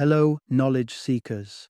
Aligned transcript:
Hello, 0.00 0.38
knowledge 0.48 0.94
seekers. 0.94 1.68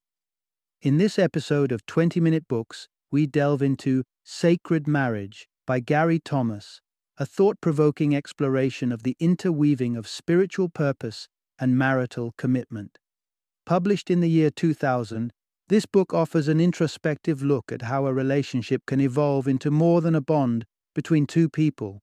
In 0.83 0.99
this 0.99 1.19
episode 1.19 1.73
of 1.73 1.85
20 1.85 2.21
Minute 2.21 2.47
Books, 2.47 2.87
we 3.11 3.27
delve 3.27 3.61
into 3.61 4.05
Sacred 4.23 4.87
Marriage 4.87 5.49
by 5.67 5.81
Gary 5.81 6.21
Thomas, 6.25 6.81
a 7.19 7.27
thought 7.27 7.61
provoking 7.61 8.15
exploration 8.15 8.93
of 8.93 9.03
the 9.03 9.17
interweaving 9.19 9.97
of 9.97 10.07
spiritual 10.07 10.69
purpose 10.69 11.27
and 11.59 11.77
marital 11.77 12.33
commitment. 12.39 12.99
Published 13.67 14.13
in 14.13 14.21
the 14.21 14.31
year 14.31 14.51
2000, 14.51 15.33
this 15.69 15.87
book 15.87 16.15
offers 16.15 16.47
an 16.47 16.61
introspective 16.61 17.43
look 17.43 17.73
at 17.73 17.83
how 17.83 18.07
a 18.07 18.15
relationship 18.15 18.87
can 18.87 19.01
evolve 19.01 19.49
into 19.49 19.73
more 19.73 20.01
than 20.01 20.15
a 20.15 20.21
bond 20.21 20.67
between 20.95 21.27
two 21.27 21.49
people, 21.49 22.01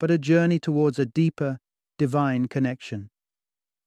but 0.00 0.10
a 0.10 0.18
journey 0.18 0.58
towards 0.58 0.98
a 0.98 1.06
deeper, 1.06 1.58
divine 1.96 2.48
connection. 2.48 3.09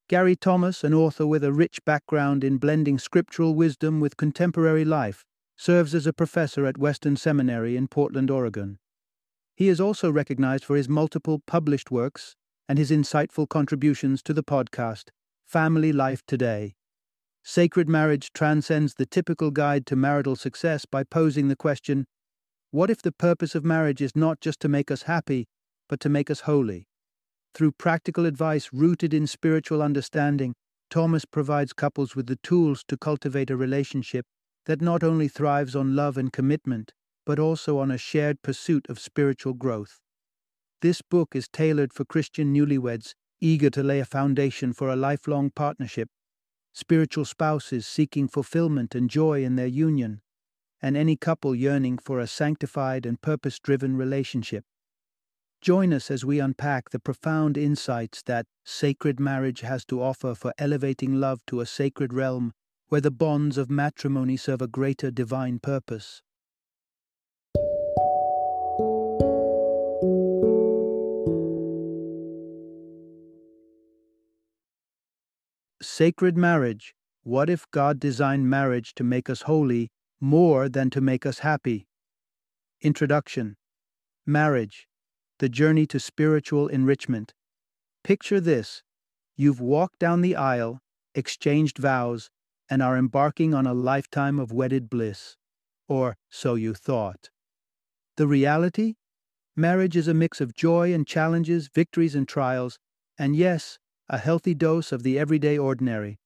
Gary 0.09 0.35
Thomas, 0.35 0.83
an 0.83 0.93
author 0.93 1.25
with 1.25 1.43
a 1.43 1.53
rich 1.53 1.79
background 1.85 2.43
in 2.43 2.57
blending 2.57 2.99
scriptural 2.99 3.55
wisdom 3.55 3.99
with 3.99 4.17
contemporary 4.17 4.83
life, 4.83 5.23
serves 5.57 5.95
as 5.95 6.05
a 6.05 6.13
professor 6.13 6.65
at 6.65 6.77
Western 6.77 7.15
Seminary 7.15 7.77
in 7.77 7.87
Portland, 7.87 8.29
Oregon. 8.29 8.79
He 9.55 9.69
is 9.69 9.79
also 9.79 10.11
recognized 10.11 10.65
for 10.65 10.75
his 10.75 10.89
multiple 10.89 11.41
published 11.47 11.89
works 11.89 12.35
and 12.67 12.77
his 12.77 12.91
insightful 12.91 13.47
contributions 13.47 14.21
to 14.23 14.33
the 14.33 14.43
podcast, 14.43 15.09
Family 15.45 15.93
Life 15.93 16.21
Today. 16.25 16.75
Sacred 17.43 17.87
Marriage 17.87 18.31
transcends 18.33 18.95
the 18.95 19.05
typical 19.05 19.51
guide 19.51 19.85
to 19.85 19.95
marital 19.95 20.35
success 20.35 20.85
by 20.85 21.03
posing 21.03 21.47
the 21.47 21.55
question 21.55 22.05
what 22.71 22.89
if 22.89 23.03
the 23.03 23.11
purpose 23.11 23.53
of 23.53 23.63
marriage 23.63 24.01
is 24.01 24.15
not 24.15 24.41
just 24.41 24.59
to 24.61 24.67
make 24.67 24.89
us 24.89 25.03
happy, 25.03 25.47
but 25.87 25.99
to 25.99 26.09
make 26.09 26.31
us 26.31 26.41
holy? 26.41 26.87
Through 27.53 27.73
practical 27.73 28.25
advice 28.25 28.69
rooted 28.73 29.13
in 29.13 29.27
spiritual 29.27 29.81
understanding, 29.81 30.55
Thomas 30.89 31.25
provides 31.25 31.73
couples 31.73 32.15
with 32.15 32.27
the 32.27 32.37
tools 32.37 32.83
to 32.87 32.97
cultivate 32.97 33.49
a 33.49 33.57
relationship 33.57 34.25
that 34.65 34.81
not 34.81 35.03
only 35.03 35.27
thrives 35.27 35.75
on 35.75 35.95
love 35.95 36.17
and 36.17 36.33
commitment, 36.33 36.93
but 37.25 37.39
also 37.39 37.77
on 37.77 37.91
a 37.91 37.97
shared 37.97 38.41
pursuit 38.41 38.87
of 38.89 38.99
spiritual 38.99 39.53
growth. 39.53 39.99
This 40.81 41.01
book 41.01 41.35
is 41.35 41.47
tailored 41.47 41.93
for 41.93 42.05
Christian 42.05 42.53
newlyweds 42.53 43.13
eager 43.39 43.69
to 43.69 43.83
lay 43.83 43.99
a 43.99 44.05
foundation 44.05 44.73
for 44.73 44.89
a 44.89 44.95
lifelong 44.95 45.49
partnership, 45.49 46.07
spiritual 46.73 47.25
spouses 47.25 47.85
seeking 47.85 48.27
fulfillment 48.27 48.95
and 48.95 49.09
joy 49.09 49.43
in 49.43 49.57
their 49.57 49.67
union, 49.67 50.21
and 50.81 50.97
any 50.97 51.15
couple 51.15 51.53
yearning 51.53 51.97
for 51.97 52.19
a 52.19 52.27
sanctified 52.27 53.05
and 53.05 53.21
purpose 53.21 53.59
driven 53.59 53.95
relationship. 53.97 54.63
Join 55.63 55.93
us 55.93 56.11
as 56.11 56.25
we 56.25 56.41
unpack 56.41 56.89
the 56.89 56.99
profound 56.99 57.57
insights 57.57 58.21
that 58.23 58.47
sacred 58.65 59.17
marriage 59.17 59.61
has 59.61 59.85
to 59.85 60.01
offer 60.01 60.35
for 60.35 60.53
elevating 60.57 61.21
love 61.21 61.39
to 61.47 61.61
a 61.61 61.65
sacred 61.65 62.11
realm 62.11 62.51
where 62.89 62.99
the 62.99 63.09
bonds 63.09 63.57
of 63.57 63.69
matrimony 63.69 64.35
serve 64.35 64.61
a 64.61 64.67
greater 64.67 65.09
divine 65.09 65.59
purpose. 65.59 66.21
Sacred 75.81 76.35
marriage. 76.35 76.93
What 77.23 77.49
if 77.49 77.71
God 77.71 78.01
designed 78.01 78.49
marriage 78.49 78.93
to 78.95 79.05
make 79.05 79.29
us 79.29 79.43
holy 79.43 79.91
more 80.19 80.67
than 80.67 80.89
to 80.89 80.99
make 80.99 81.25
us 81.25 81.39
happy? 81.39 81.87
Introduction 82.81 83.55
Marriage 84.25 84.89
the 85.43 85.49
journey 85.49 85.85
to 85.85 85.99
spiritual 85.99 86.69
enrichment. 86.69 87.33
Picture 88.01 88.39
this 88.39 88.81
you've 89.35 89.59
walked 89.59 89.99
down 89.99 90.21
the 90.21 90.37
aisle, 90.37 90.79
exchanged 91.15 91.77
vows, 91.77 92.29
and 92.69 92.81
are 92.81 92.97
embarking 92.97 93.53
on 93.53 93.67
a 93.67 93.73
lifetime 93.73 94.39
of 94.39 94.53
wedded 94.53 94.89
bliss. 94.89 95.35
Or 95.89 96.15
so 96.29 96.55
you 96.55 96.73
thought. 96.73 97.29
The 98.15 98.25
reality? 98.25 98.95
Marriage 99.53 99.97
is 99.97 100.07
a 100.07 100.13
mix 100.13 100.39
of 100.39 100.53
joy 100.53 100.93
and 100.93 101.05
challenges, 101.05 101.67
victories 101.67 102.15
and 102.15 102.25
trials, 102.25 102.79
and 103.19 103.35
yes, 103.35 103.79
a 104.07 104.19
healthy 104.19 104.53
dose 104.53 104.93
of 104.93 105.03
the 105.03 105.19
everyday 105.19 105.57
ordinary. 105.57 106.19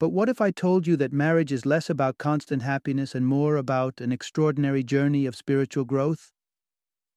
But 0.00 0.08
what 0.08 0.28
if 0.28 0.40
I 0.40 0.50
told 0.50 0.84
you 0.84 0.96
that 0.96 1.12
marriage 1.12 1.52
is 1.52 1.64
less 1.64 1.88
about 1.88 2.18
constant 2.18 2.62
happiness 2.62 3.14
and 3.14 3.24
more 3.24 3.54
about 3.54 4.00
an 4.00 4.10
extraordinary 4.10 4.82
journey 4.82 5.26
of 5.26 5.36
spiritual 5.36 5.84
growth? 5.84 6.32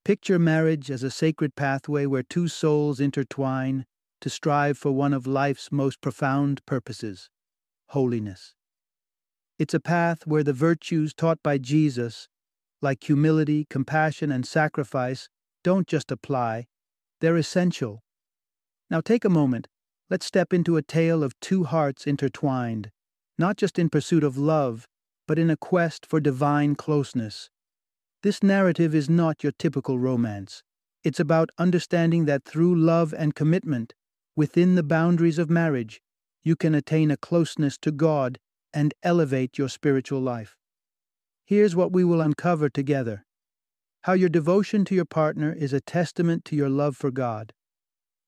Picture 0.07 0.39
marriage 0.39 0.89
as 0.89 1.03
a 1.03 1.11
sacred 1.11 1.57
pathway 1.57 2.05
where 2.05 2.23
two 2.23 2.47
souls 2.47 3.01
intertwine 3.01 3.85
to 4.21 4.29
strive 4.29 4.77
for 4.77 4.93
one 4.93 5.13
of 5.13 5.27
life's 5.27 5.69
most 5.69 5.99
profound 5.99 6.65
purposes 6.65 7.29
holiness. 7.89 8.53
It's 9.59 9.73
a 9.73 9.81
path 9.81 10.25
where 10.25 10.45
the 10.45 10.53
virtues 10.53 11.13
taught 11.13 11.43
by 11.43 11.57
Jesus, 11.57 12.29
like 12.81 13.03
humility, 13.03 13.67
compassion, 13.69 14.31
and 14.31 14.47
sacrifice, 14.47 15.27
don't 15.61 15.89
just 15.89 16.09
apply, 16.09 16.67
they're 17.19 17.35
essential. 17.35 18.01
Now 18.89 19.01
take 19.01 19.25
a 19.25 19.29
moment, 19.29 19.67
let's 20.09 20.25
step 20.25 20.53
into 20.53 20.77
a 20.77 20.81
tale 20.81 21.21
of 21.21 21.37
two 21.41 21.65
hearts 21.65 22.07
intertwined, 22.07 22.91
not 23.37 23.57
just 23.57 23.77
in 23.77 23.89
pursuit 23.89 24.23
of 24.23 24.37
love, 24.37 24.87
but 25.27 25.37
in 25.37 25.49
a 25.49 25.57
quest 25.57 26.05
for 26.05 26.21
divine 26.21 26.75
closeness. 26.75 27.49
This 28.23 28.41
narrative 28.41 28.95
is 28.95 29.09
not 29.09 29.43
your 29.43 29.51
typical 29.51 29.99
romance. 29.99 30.63
It's 31.03 31.19
about 31.19 31.51
understanding 31.57 32.25
that 32.25 32.43
through 32.43 32.75
love 32.75 33.13
and 33.13 33.35
commitment, 33.35 33.93
within 34.35 34.75
the 34.75 34.83
boundaries 34.83 35.37
of 35.37 35.49
marriage, 35.49 36.01
you 36.43 36.55
can 36.55 36.73
attain 36.73 37.11
a 37.11 37.17
closeness 37.17 37.77
to 37.79 37.91
God 37.91 38.39
and 38.73 38.93
elevate 39.03 39.57
your 39.57 39.69
spiritual 39.69 40.19
life. 40.19 40.55
Here's 41.45 41.75
what 41.75 41.91
we 41.91 42.03
will 42.03 42.21
uncover 42.21 42.69
together 42.69 43.23
how 44.01 44.13
your 44.13 44.29
devotion 44.29 44.85
to 44.85 44.95
your 44.95 45.05
partner 45.05 45.51
is 45.51 45.73
a 45.73 45.81
testament 45.81 46.45
to 46.45 46.55
your 46.55 46.69
love 46.69 46.95
for 46.95 47.11
God, 47.11 47.51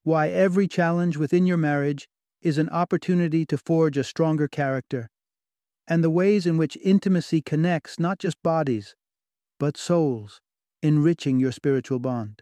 why 0.04 0.28
every 0.28 0.68
challenge 0.68 1.16
within 1.16 1.46
your 1.46 1.58
marriage 1.58 2.08
is 2.42 2.58
an 2.58 2.70
opportunity 2.70 3.46
to 3.46 3.58
forge 3.58 3.98
a 3.98 4.04
stronger 4.04 4.48
character, 4.48 5.10
and 5.88 6.04
the 6.04 6.10
ways 6.10 6.46
in 6.46 6.58
which 6.58 6.78
intimacy 6.84 7.42
connects 7.42 8.00
not 8.00 8.20
just 8.20 8.42
bodies, 8.44 8.96
but 9.60 9.78
souls, 9.78 10.42
enriching 10.82 11.40
your 11.40 11.52
spiritual 11.52 12.00
bond. 12.00 12.42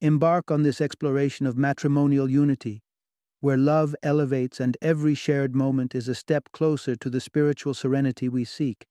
Embark 0.00 0.50
on 0.50 0.62
this 0.62 0.80
exploration 0.80 1.46
of 1.46 1.58
matrimonial 1.58 2.30
unity, 2.30 2.82
where 3.40 3.56
love 3.56 3.94
elevates 4.02 4.60
and 4.60 4.76
every 4.80 5.14
shared 5.14 5.54
moment 5.54 5.94
is 5.94 6.08
a 6.08 6.14
step 6.14 6.48
closer 6.52 6.94
to 6.94 7.10
the 7.10 7.20
spiritual 7.20 7.74
serenity 7.74 8.28
we 8.28 8.44
seek. 8.44 8.86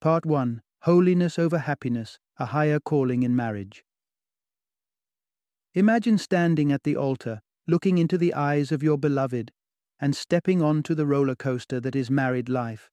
Part 0.00 0.24
1 0.24 0.62
Holiness 0.82 1.38
over 1.38 1.58
Happiness 1.58 2.18
A 2.38 2.46
Higher 2.46 2.78
Calling 2.78 3.22
in 3.22 3.34
Marriage. 3.34 3.84
Imagine 5.74 6.16
standing 6.16 6.70
at 6.70 6.84
the 6.84 6.96
altar, 6.96 7.40
looking 7.66 7.98
into 7.98 8.16
the 8.16 8.32
eyes 8.32 8.70
of 8.70 8.82
your 8.82 8.96
beloved, 8.96 9.50
and 9.98 10.14
stepping 10.14 10.62
onto 10.62 10.94
the 10.94 11.06
roller 11.06 11.34
coaster 11.34 11.80
that 11.80 11.96
is 11.96 12.10
married 12.10 12.48
life. 12.48 12.90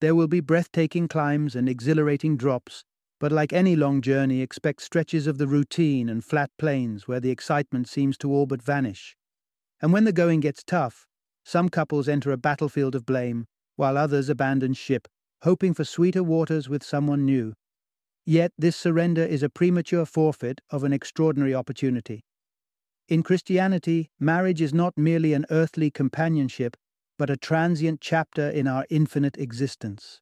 There 0.00 0.14
will 0.14 0.28
be 0.28 0.40
breathtaking 0.40 1.08
climbs 1.08 1.56
and 1.56 1.68
exhilarating 1.68 2.36
drops, 2.36 2.84
but 3.18 3.32
like 3.32 3.52
any 3.52 3.76
long 3.76 4.02
journey, 4.02 4.42
expect 4.42 4.82
stretches 4.82 5.26
of 5.26 5.38
the 5.38 5.46
routine 5.46 6.08
and 6.08 6.22
flat 6.22 6.50
plains 6.58 7.08
where 7.08 7.20
the 7.20 7.30
excitement 7.30 7.88
seems 7.88 8.18
to 8.18 8.30
all 8.30 8.46
but 8.46 8.62
vanish. 8.62 9.16
And 9.80 9.92
when 9.92 10.04
the 10.04 10.12
going 10.12 10.40
gets 10.40 10.62
tough, 10.62 11.06
some 11.44 11.68
couples 11.68 12.08
enter 12.08 12.30
a 12.30 12.36
battlefield 12.36 12.94
of 12.94 13.06
blame, 13.06 13.46
while 13.76 13.96
others 13.96 14.28
abandon 14.28 14.74
ship, 14.74 15.08
hoping 15.42 15.72
for 15.72 15.84
sweeter 15.84 16.22
waters 16.22 16.68
with 16.68 16.82
someone 16.82 17.24
new. 17.24 17.54
Yet 18.26 18.52
this 18.58 18.76
surrender 18.76 19.24
is 19.24 19.42
a 19.42 19.48
premature 19.48 20.04
forfeit 20.04 20.60
of 20.70 20.84
an 20.84 20.92
extraordinary 20.92 21.54
opportunity. 21.54 22.24
In 23.08 23.22
Christianity, 23.22 24.10
marriage 24.18 24.60
is 24.60 24.74
not 24.74 24.98
merely 24.98 25.32
an 25.32 25.46
earthly 25.48 25.90
companionship, 25.90 26.76
but 27.18 27.30
a 27.30 27.36
transient 27.36 28.00
chapter 28.00 28.48
in 28.48 28.66
our 28.66 28.86
infinite 28.90 29.36
existence. 29.38 30.20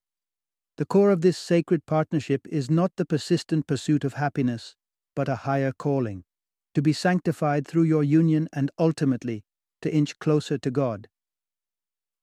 The 0.76 0.84
core 0.84 1.10
of 1.10 1.20
this 1.20 1.38
sacred 1.38 1.86
partnership 1.86 2.46
is 2.50 2.70
not 2.70 2.92
the 2.96 3.04
persistent 3.04 3.66
pursuit 3.66 4.04
of 4.04 4.14
happiness, 4.14 4.74
but 5.14 5.28
a 5.28 5.36
higher 5.36 5.72
calling 5.72 6.24
to 6.74 6.82
be 6.82 6.92
sanctified 6.92 7.66
through 7.66 7.84
your 7.84 8.02
union 8.02 8.48
and 8.52 8.70
ultimately 8.78 9.44
to 9.82 9.94
inch 9.94 10.18
closer 10.18 10.58
to 10.58 10.70
God. 10.70 11.08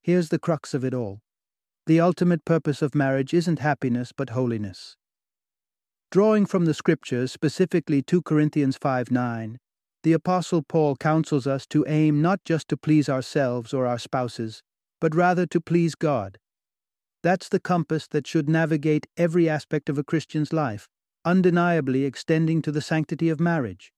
Here's 0.01 0.29
the 0.29 0.39
crux 0.39 0.73
of 0.73 0.83
it 0.83 0.93
all 0.93 1.21
the 1.87 1.99
ultimate 1.99 2.45
purpose 2.45 2.81
of 2.81 2.93
marriage 2.93 3.33
isn't 3.33 3.59
happiness 3.59 4.11
but 4.15 4.31
holiness. 4.31 4.97
Drawing 6.11 6.45
from 6.45 6.65
the 6.65 6.73
scriptures, 6.73 7.31
specifically 7.31 8.01
2 8.01 8.21
Corinthians 8.21 8.77
5 8.77 9.09
9, 9.09 9.57
the 10.03 10.13
Apostle 10.13 10.63
Paul 10.63 10.95
counsels 10.95 11.45
us 11.45 11.65
to 11.67 11.85
aim 11.87 12.21
not 12.21 12.43
just 12.43 12.67
to 12.69 12.77
please 12.77 13.07
ourselves 13.07 13.73
or 13.73 13.85
our 13.85 13.99
spouses, 13.99 14.63
but 14.99 15.15
rather 15.15 15.45
to 15.47 15.61
please 15.61 15.95
God. 15.95 16.39
That's 17.23 17.49
the 17.49 17.59
compass 17.59 18.07
that 18.07 18.25
should 18.25 18.49
navigate 18.49 19.05
every 19.15 19.47
aspect 19.47 19.89
of 19.89 19.97
a 19.97 20.03
Christian's 20.03 20.51
life, 20.51 20.87
undeniably 21.23 22.03
extending 22.03 22.61
to 22.63 22.71
the 22.71 22.81
sanctity 22.81 23.29
of 23.29 23.39
marriage. 23.39 23.93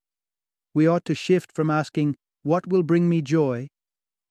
We 0.74 0.88
ought 0.88 1.06
to 1.06 1.16
shift 1.16 1.54
from 1.54 1.70
asking, 1.70 2.16
What 2.42 2.68
will 2.68 2.84
bring 2.84 3.08
me 3.08 3.22
joy? 3.22 3.70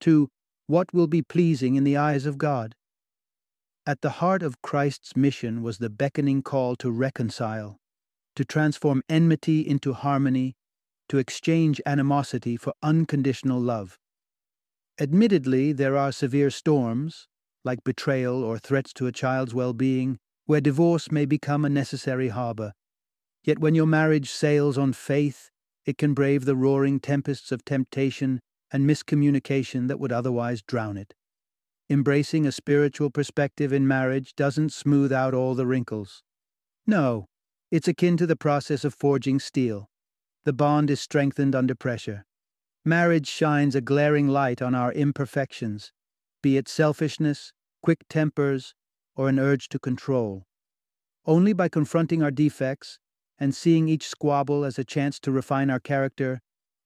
to 0.00 0.28
What 0.66 0.92
will 0.92 1.06
be 1.06 1.22
pleasing 1.22 1.76
in 1.76 1.84
the 1.84 1.96
eyes 1.96 2.26
of 2.26 2.36
God? 2.36 2.74
At 3.86 4.00
the 4.00 4.10
heart 4.10 4.42
of 4.42 4.60
Christ's 4.62 5.16
mission 5.16 5.62
was 5.62 5.78
the 5.78 5.90
beckoning 5.90 6.42
call 6.42 6.76
to 6.76 6.90
reconcile, 6.90 7.78
to 8.36 8.44
transform 8.44 9.02
enmity 9.08 9.66
into 9.66 9.92
harmony, 9.92 10.54
to 11.08 11.18
exchange 11.18 11.80
animosity 11.86 12.56
for 12.56 12.74
unconditional 12.82 13.60
love. 13.60 13.98
Admittedly, 15.00 15.72
there 15.72 15.96
are 15.96 16.12
severe 16.12 16.50
storms, 16.50 17.26
like 17.64 17.84
betrayal 17.84 18.42
or 18.42 18.58
threats 18.58 18.92
to 18.94 19.06
a 19.06 19.12
child's 19.12 19.54
well 19.54 19.72
being, 19.72 20.18
where 20.46 20.60
divorce 20.60 21.10
may 21.10 21.24
become 21.24 21.64
a 21.64 21.70
necessary 21.70 22.28
harbor. 22.28 22.72
Yet 23.44 23.58
when 23.58 23.74
your 23.74 23.86
marriage 23.86 24.30
sails 24.30 24.78
on 24.78 24.92
faith, 24.92 25.50
it 25.84 25.98
can 25.98 26.14
brave 26.14 26.44
the 26.44 26.56
roaring 26.56 27.00
tempests 27.00 27.50
of 27.50 27.64
temptation 27.64 28.40
and 28.70 28.88
miscommunication 28.88 29.88
that 29.88 29.98
would 29.98 30.12
otherwise 30.12 30.62
drown 30.62 30.96
it. 30.96 31.14
Embracing 31.90 32.46
a 32.46 32.52
spiritual 32.52 33.10
perspective 33.10 33.72
in 33.72 33.86
marriage 33.86 34.34
doesn't 34.34 34.72
smooth 34.72 35.12
out 35.12 35.34
all 35.34 35.54
the 35.54 35.66
wrinkles. 35.66 36.22
No, 36.86 37.26
it's 37.70 37.88
akin 37.88 38.16
to 38.16 38.26
the 38.26 38.36
process 38.36 38.84
of 38.84 38.94
forging 38.94 39.38
steel. 39.38 39.88
The 40.44 40.52
bond 40.52 40.90
is 40.90 41.00
strengthened 41.00 41.54
under 41.54 41.74
pressure. 41.74 42.24
Marriage 42.84 43.28
shines 43.28 43.76
a 43.76 43.80
glaring 43.80 44.26
light 44.26 44.60
on 44.60 44.74
our 44.74 44.92
imperfections, 44.92 45.92
be 46.42 46.56
it 46.56 46.66
selfishness, 46.66 47.52
quick 47.82 48.00
tempers, 48.08 48.74
or 49.14 49.28
an 49.28 49.38
urge 49.38 49.68
to 49.68 49.78
control. 49.78 50.46
Only 51.24 51.52
by 51.52 51.68
confronting 51.68 52.22
our 52.22 52.32
defects 52.32 52.98
and 53.38 53.54
seeing 53.54 53.88
each 53.88 54.08
squabble 54.08 54.64
as 54.64 54.78
a 54.78 54.84
chance 54.84 55.20
to 55.20 55.30
refine 55.30 55.70
our 55.70 55.78
character 55.80 56.40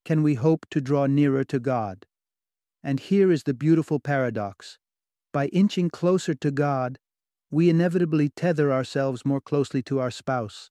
can 0.04 0.22
we 0.22 0.34
hope 0.34 0.66
to 0.70 0.80
draw 0.80 1.06
nearer 1.06 1.44
to 1.44 1.58
God. 1.58 2.04
And 2.82 3.00
here 3.00 3.32
is 3.32 3.44
the 3.44 3.54
beautiful 3.54 3.98
paradox. 3.98 4.78
By 5.32 5.46
inching 5.46 5.90
closer 5.90 6.34
to 6.34 6.50
God, 6.50 6.98
we 7.50 7.70
inevitably 7.70 8.28
tether 8.28 8.72
ourselves 8.72 9.24
more 9.24 9.40
closely 9.40 9.82
to 9.84 9.98
our 9.98 10.10
spouse. 10.10 10.70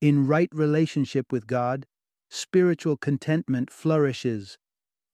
In 0.00 0.26
right 0.26 0.48
relationship 0.52 1.32
with 1.32 1.46
God, 1.46 1.86
spiritual 2.34 2.96
contentment 2.96 3.70
flourishes. 3.70 4.56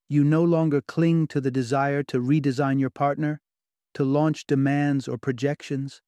You 0.09 0.23
no 0.23 0.44
longer 0.44 0.81
cling 0.81 1.26
to 1.29 1.41
the 1.41 1.50
desire 1.50 2.05
to 2.05 2.20
redesign 2.20 2.79
your 2.79 2.91
partner, 2.91 3.41
to 3.94 4.05
launch 4.05 4.47
demands 4.47 5.09
or 5.09 5.19
projections. 5.19 6.00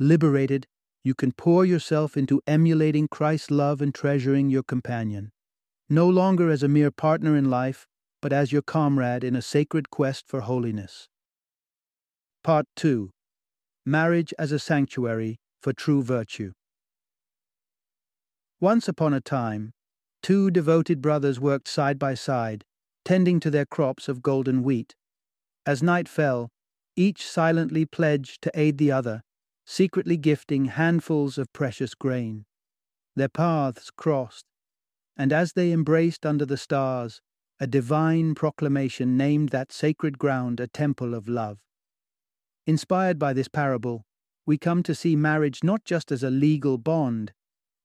Liberated, 0.00 0.66
you 1.04 1.14
can 1.14 1.30
pour 1.30 1.64
yourself 1.64 2.16
into 2.16 2.42
emulating 2.46 3.06
Christ's 3.06 3.52
love 3.52 3.80
and 3.80 3.94
treasuring 3.94 4.50
your 4.50 4.64
companion, 4.64 5.30
no 5.88 6.08
longer 6.08 6.50
as 6.50 6.64
a 6.64 6.68
mere 6.68 6.90
partner 6.90 7.36
in 7.36 7.48
life, 7.48 7.86
but 8.20 8.32
as 8.32 8.50
your 8.50 8.62
comrade 8.62 9.22
in 9.22 9.36
a 9.36 9.42
sacred 9.42 9.90
quest 9.90 10.26
for 10.26 10.40
holiness. 10.40 11.08
Part 12.42 12.66
2 12.74 13.10
Marriage 13.86 14.34
as 14.40 14.50
a 14.50 14.58
Sanctuary 14.58 15.38
for 15.62 15.72
True 15.72 16.02
Virtue. 16.02 16.52
Once 18.60 18.88
upon 18.88 19.14
a 19.14 19.20
time, 19.20 19.72
Two 20.22 20.50
devoted 20.50 21.00
brothers 21.00 21.40
worked 21.40 21.68
side 21.68 21.98
by 21.98 22.14
side, 22.14 22.64
tending 23.04 23.40
to 23.40 23.50
their 23.50 23.66
crops 23.66 24.08
of 24.08 24.22
golden 24.22 24.62
wheat. 24.62 24.94
As 25.64 25.82
night 25.82 26.08
fell, 26.08 26.50
each 26.96 27.26
silently 27.26 27.86
pledged 27.86 28.42
to 28.42 28.50
aid 28.54 28.78
the 28.78 28.90
other, 28.90 29.22
secretly 29.64 30.16
gifting 30.16 30.66
handfuls 30.66 31.38
of 31.38 31.52
precious 31.52 31.94
grain. 31.94 32.44
Their 33.14 33.28
paths 33.28 33.90
crossed, 33.90 34.44
and 35.16 35.32
as 35.32 35.52
they 35.52 35.72
embraced 35.72 36.24
under 36.24 36.46
the 36.46 36.56
stars, 36.56 37.20
a 37.60 37.66
divine 37.66 38.34
proclamation 38.34 39.16
named 39.16 39.48
that 39.50 39.72
sacred 39.72 40.18
ground 40.18 40.60
a 40.60 40.68
temple 40.68 41.14
of 41.14 41.28
love. 41.28 41.58
Inspired 42.66 43.18
by 43.18 43.32
this 43.32 43.48
parable, 43.48 44.04
we 44.46 44.58
come 44.58 44.82
to 44.82 44.94
see 44.94 45.16
marriage 45.16 45.64
not 45.64 45.84
just 45.84 46.12
as 46.12 46.22
a 46.22 46.30
legal 46.30 46.78
bond, 46.78 47.32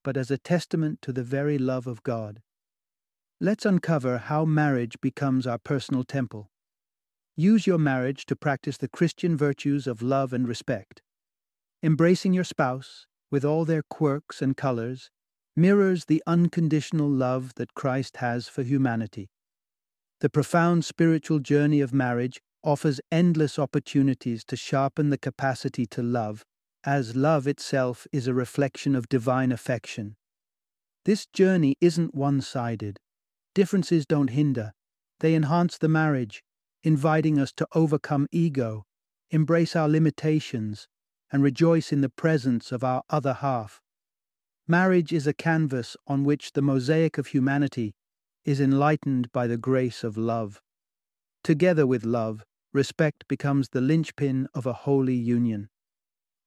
but 0.03 0.17
as 0.17 0.29
a 0.29 0.37
testament 0.37 1.01
to 1.01 1.13
the 1.13 1.23
very 1.23 1.57
love 1.57 1.87
of 1.87 2.03
God. 2.03 2.41
Let's 3.39 3.65
uncover 3.65 4.17
how 4.19 4.45
marriage 4.45 4.99
becomes 5.01 5.47
our 5.47 5.57
personal 5.57 6.03
temple. 6.03 6.49
Use 7.35 7.65
your 7.65 7.79
marriage 7.79 8.25
to 8.27 8.35
practice 8.35 8.77
the 8.77 8.87
Christian 8.87 9.35
virtues 9.35 9.87
of 9.87 10.01
love 10.01 10.33
and 10.33 10.47
respect. 10.47 11.01
Embracing 11.81 12.33
your 12.33 12.43
spouse, 12.43 13.07
with 13.31 13.43
all 13.43 13.65
their 13.65 13.83
quirks 13.83 14.41
and 14.41 14.55
colors, 14.55 15.09
mirrors 15.55 16.05
the 16.05 16.21
unconditional 16.27 17.09
love 17.09 17.53
that 17.55 17.73
Christ 17.73 18.17
has 18.17 18.47
for 18.47 18.63
humanity. 18.63 19.29
The 20.19 20.29
profound 20.29 20.85
spiritual 20.85 21.39
journey 21.39 21.81
of 21.81 21.93
marriage 21.93 22.39
offers 22.63 23.01
endless 23.11 23.59
opportunities 23.59 24.45
to 24.45 24.55
sharpen 24.55 25.09
the 25.09 25.17
capacity 25.17 25.85
to 25.87 26.01
love 26.01 26.45
as 26.85 27.15
love 27.15 27.47
itself 27.47 28.05
is 28.11 28.27
a 28.27 28.33
reflection 28.33 28.95
of 28.95 29.09
divine 29.09 29.51
affection. 29.51 30.15
This 31.05 31.25
journey 31.25 31.75
isn't 31.81 32.15
one 32.15 32.41
sided. 32.41 32.99
Differences 33.53 34.05
don't 34.05 34.29
hinder, 34.29 34.73
they 35.19 35.35
enhance 35.35 35.77
the 35.77 35.87
marriage, 35.87 36.43
inviting 36.83 37.39
us 37.39 37.51
to 37.53 37.67
overcome 37.73 38.27
ego, 38.31 38.83
embrace 39.31 39.75
our 39.75 39.87
limitations, 39.87 40.87
and 41.31 41.41
rejoice 41.41 41.91
in 41.91 42.01
the 42.01 42.09
presence 42.09 42.71
of 42.71 42.83
our 42.83 43.03
other 43.09 43.33
half. 43.33 43.81
Marriage 44.67 45.11
is 45.11 45.27
a 45.27 45.33
canvas 45.33 45.97
on 46.07 46.23
which 46.23 46.53
the 46.53 46.61
mosaic 46.61 47.17
of 47.17 47.27
humanity 47.27 47.93
is 48.45 48.59
enlightened 48.59 49.31
by 49.31 49.47
the 49.47 49.57
grace 49.57 50.03
of 50.03 50.17
love. 50.17 50.61
Together 51.43 51.87
with 51.87 52.05
love, 52.05 52.43
respect 52.73 53.25
becomes 53.27 53.69
the 53.69 53.81
linchpin 53.81 54.47
of 54.53 54.65
a 54.65 54.73
holy 54.73 55.15
union. 55.15 55.69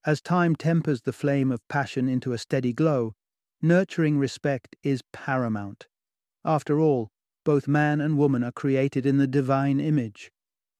As 0.07 0.21
time 0.21 0.55
tempers 0.55 1.03
the 1.03 1.13
flame 1.13 1.51
of 1.51 1.67
passion 1.67 2.09
into 2.09 2.33
a 2.33 2.39
steady 2.39 2.73
glow, 2.73 3.15
nurturing 3.61 4.19
respect 4.19 4.77
is 4.85 5.03
paramount. 5.13 5.89
After 6.45 6.79
all, 6.79 7.09
both 7.45 7.67
man 7.67 8.01
and 8.01 8.17
woman 8.17 8.45
are 8.45 8.53
created 8.53 9.05
in 9.05 9.19
the 9.19 9.27
divine 9.27 9.81
image. 9.81 10.31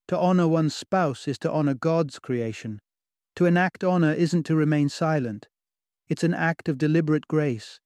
To 0.07 0.17
honor 0.17 0.47
one's 0.47 0.77
spouse 0.77 1.27
is 1.27 1.41
to 1.41 1.51
honor 1.51 1.75
God's 1.75 2.21
creation. 2.21 2.79
To 3.35 3.47
enact 3.47 3.83
honor 3.83 4.13
isn't 4.13 4.45
to 4.45 4.55
remain 4.55 4.89
silent. 4.89 5.49
It's 6.09 6.23
an 6.23 6.33
act 6.33 6.69
of 6.69 6.79
deliberate 6.79 7.27
grace, 7.27 7.81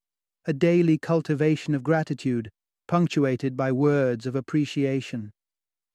a 0.44 0.52
daily 0.52 0.98
cultivation 0.98 1.74
of 1.74 1.82
gratitude, 1.82 2.50
punctuated 2.86 3.56
by 3.56 3.72
words 3.72 4.26
of 4.26 4.36
appreciation. 4.36 5.32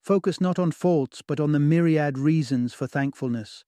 Focus 0.02 0.42
not 0.42 0.58
on 0.58 0.72
faults, 0.72 1.22
but 1.22 1.40
on 1.40 1.52
the 1.52 1.60
myriad 1.60 2.18
reasons 2.18 2.74
for 2.74 2.88
thankfulness 2.88 3.64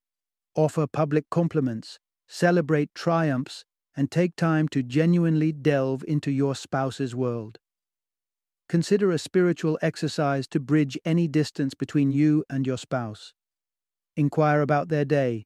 offer 0.57 0.88
public 0.88 1.30
compliments, 1.30 1.99
celebrate 2.28 2.94
triumphs, 2.94 3.64
and 3.95 4.11
take 4.11 4.35
time 4.35 4.68
to 4.68 4.83
genuinely 4.83 5.54
delve 5.54 6.04
into 6.07 6.31
your 6.31 6.56
spouse's 6.56 7.16
world. 7.16 7.59
Consider 8.68 9.11
a 9.11 9.18
spiritual 9.18 9.80
exercise 9.81 10.45
to 10.49 10.59
bridge 10.59 10.97
any 11.06 11.28
distance 11.28 11.73
between 11.73 12.11
you 12.11 12.44
and 12.49 12.68
your 12.68 12.78
spouse. 12.78 13.33
Inquire 14.18 14.61
about 14.61 14.90
their 14.90 15.06
day, 15.06 15.45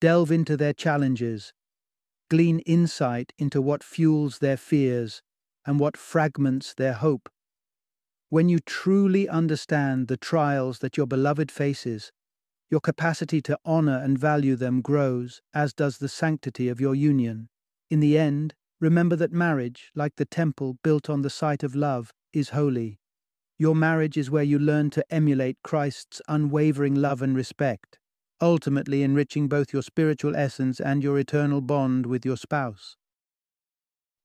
delve 0.00 0.30
into 0.30 0.56
their 0.56 0.72
challenges, 0.72 1.52
glean 2.30 2.60
insight 2.60 3.32
into 3.36 3.60
what 3.60 3.82
fuels 3.82 4.38
their 4.38 4.56
fears 4.56 5.22
and 5.66 5.80
what 5.80 5.96
fragments 5.96 6.72
their 6.74 6.94
hope. 6.94 7.28
When 8.28 8.48
you 8.48 8.60
truly 8.60 9.28
understand 9.28 10.08
the 10.08 10.16
trials 10.16 10.78
that 10.78 10.96
your 10.96 11.06
beloved 11.06 11.50
faces, 11.50 12.12
your 12.72 12.80
capacity 12.80 13.42
to 13.42 13.58
honor 13.66 14.00
and 14.02 14.18
value 14.18 14.56
them 14.56 14.80
grows, 14.80 15.42
as 15.52 15.74
does 15.74 15.98
the 15.98 16.08
sanctity 16.08 16.70
of 16.70 16.80
your 16.80 16.94
union. 16.94 17.50
In 17.90 18.00
the 18.00 18.16
end, 18.16 18.54
remember 18.80 19.14
that 19.14 19.30
marriage, 19.30 19.92
like 19.94 20.16
the 20.16 20.24
temple 20.24 20.78
built 20.82 21.10
on 21.10 21.20
the 21.20 21.28
site 21.28 21.62
of 21.62 21.74
love, 21.74 22.14
is 22.32 22.48
holy. 22.48 22.98
Your 23.58 23.76
marriage 23.76 24.16
is 24.16 24.30
where 24.30 24.42
you 24.42 24.58
learn 24.58 24.88
to 24.92 25.04
emulate 25.10 25.58
Christ's 25.62 26.22
unwavering 26.28 26.94
love 26.94 27.20
and 27.20 27.36
respect, 27.36 27.98
ultimately 28.40 29.02
enriching 29.02 29.48
both 29.48 29.74
your 29.74 29.82
spiritual 29.82 30.34
essence 30.34 30.80
and 30.80 31.02
your 31.02 31.18
eternal 31.18 31.60
bond 31.60 32.06
with 32.06 32.24
your 32.24 32.38
spouse. 32.38 32.96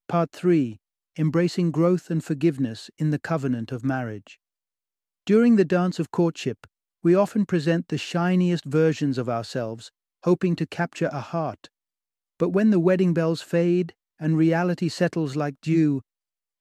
Part 0.08 0.32
3 0.32 0.80
Embracing 1.20 1.72
Growth 1.72 2.10
and 2.10 2.24
Forgiveness 2.24 2.90
in 2.98 3.10
the 3.10 3.20
Covenant 3.20 3.74
of 3.74 3.84
Marriage. 3.84 4.40
During 5.26 5.58
the 5.58 5.66
dance 5.66 6.00
of 6.00 6.12
courtship, 6.12 6.66
we 7.08 7.16
often 7.16 7.46
present 7.46 7.88
the 7.88 7.98
shiniest 7.98 8.66
versions 8.66 9.18
of 9.18 9.30
ourselves, 9.30 9.92
hoping 10.26 10.58
to 10.58 10.66
capture 10.66 11.10
a 11.14 11.22
heart. 11.22 11.70
But 12.38 12.50
when 12.50 12.70
the 12.70 12.82
wedding 12.82 13.14
bells 13.14 13.42
fade 13.42 13.94
and 14.20 14.36
reality 14.36 14.90
settles 14.90 15.38
like 15.38 15.56
dew, 15.62 16.02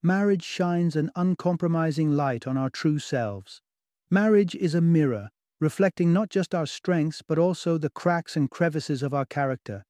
marriage 0.04 0.44
shines 0.44 0.94
an 0.94 1.10
uncompromising 1.16 2.12
light 2.12 2.46
on 2.46 2.56
our 2.56 2.70
true 2.70 3.00
selves. 3.00 3.60
Marriage 4.08 4.54
is 4.54 4.72
a 4.72 4.80
mirror, 4.80 5.30
reflecting 5.60 6.12
not 6.12 6.30
just 6.30 6.54
our 6.54 6.64
strengths 6.64 7.22
but 7.26 7.40
also 7.40 7.76
the 7.76 7.90
cracks 7.90 8.36
and 8.36 8.48
crevices 8.48 9.02
of 9.02 9.12
our 9.12 9.26
character. 9.26 9.82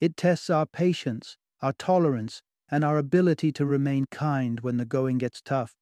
It 0.00 0.16
tests 0.16 0.50
our 0.50 0.66
patience, 0.66 1.36
our 1.62 1.74
tolerance, 1.74 2.42
and 2.68 2.82
our 2.82 2.98
ability 2.98 3.52
to 3.52 3.64
remain 3.64 4.06
kind 4.10 4.58
when 4.58 4.76
the 4.76 4.84
going 4.84 5.18
gets 5.18 5.40
tough. 5.40 5.76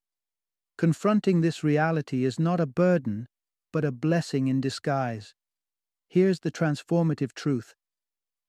Confronting 0.77 1.41
this 1.41 1.63
reality 1.63 2.25
is 2.25 2.37
not 2.37 2.59
a 2.59 2.67
burden, 2.67 3.25
but 3.71 3.85
a 3.85 3.91
blessing 3.91 4.47
in 4.47 4.61
disguise. 4.61 5.33
Here's 6.07 6.39
the 6.39 6.51
transformative 6.51 7.33
truth 7.33 7.75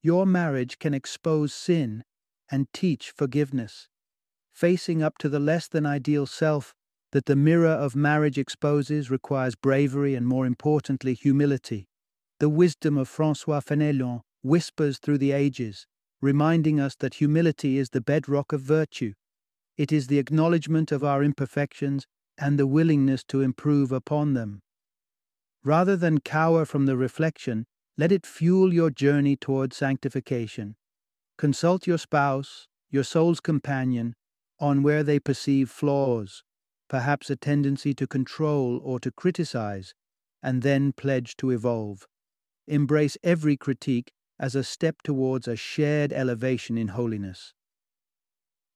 your 0.03 0.25
marriage 0.25 0.79
can 0.79 0.95
expose 0.95 1.53
sin 1.53 2.05
and 2.51 2.73
teach 2.73 3.11
forgiveness. 3.11 3.89
Facing 4.53 5.03
up 5.03 5.19
to 5.19 5.29
the 5.29 5.39
less 5.39 5.69
than 5.69 5.85
ideal 5.85 6.27
self 6.27 6.75
that 7.13 7.27
the 7.27 7.37
mirror 7.37 7.69
of 7.69 7.95
marriage 7.95 8.39
exposes 8.39 9.11
requires 9.11 9.55
bravery 9.55 10.15
and, 10.15 10.27
more 10.27 10.47
importantly, 10.47 11.15
humility. 11.15 11.89
The 12.39 12.49
wisdom 12.49 12.97
of 12.97 13.09
Francois 13.09 13.61
Fenelon 13.61 14.23
whispers 14.43 14.99
through 14.99 15.19
the 15.19 15.33
ages, 15.33 15.87
reminding 16.21 16.81
us 16.81 16.95
that 16.97 17.15
humility 17.15 17.79
is 17.79 17.91
the 17.91 18.01
bedrock 18.01 18.53
of 18.53 18.61
virtue. 18.61 19.13
It 19.77 19.93
is 19.93 20.07
the 20.07 20.19
acknowledgement 20.19 20.93
of 20.93 21.05
our 21.05 21.23
imperfections 21.23 22.07
and 22.39 22.59
the 22.59 22.67
willingness 22.67 23.23
to 23.25 23.43
improve 23.43 23.93
upon 23.93 24.35
them. 24.35 24.63
Rather 25.63 25.97
than 25.97 26.21
cower 26.21 26.65
from 26.65 26.87
the 26.87 26.97
reflection, 26.97 27.67
let 27.99 28.11
it 28.11 28.25
fuel 28.25 28.73
your 28.73 28.91
journey 28.91 29.37
toward 29.37 29.75
sanctification. 29.75 30.75
Consult 31.37 31.87
your 31.87 31.99
spouse, 31.99 32.67
your 32.91 33.05
soul's 33.05 33.41
companion, 33.41 34.15
on 34.59 34.83
where 34.83 35.03
they 35.03 35.19
perceive 35.19 35.71
flaws, 35.71 36.43
perhaps 36.89 37.29
a 37.31 37.37
tendency 37.37 37.95
to 37.95 38.07
control 38.07 38.81
or 38.83 38.99
to 39.01 39.11
criticize, 39.11 39.95
and 40.43 40.63
then 40.63 40.93
pledge 40.93 41.37
to 41.37 41.51
evolve. 41.51 42.07
Embrace 42.67 43.19
every 43.23 43.57
critique 43.57 44.13
as 44.39 44.55
a 44.55 44.65
step 44.65 45.03
towards 45.03 45.47
a 45.47 45.57
shared 45.57 46.13
elevation 46.13 46.79
in 46.79 46.89
holiness. 46.89 47.53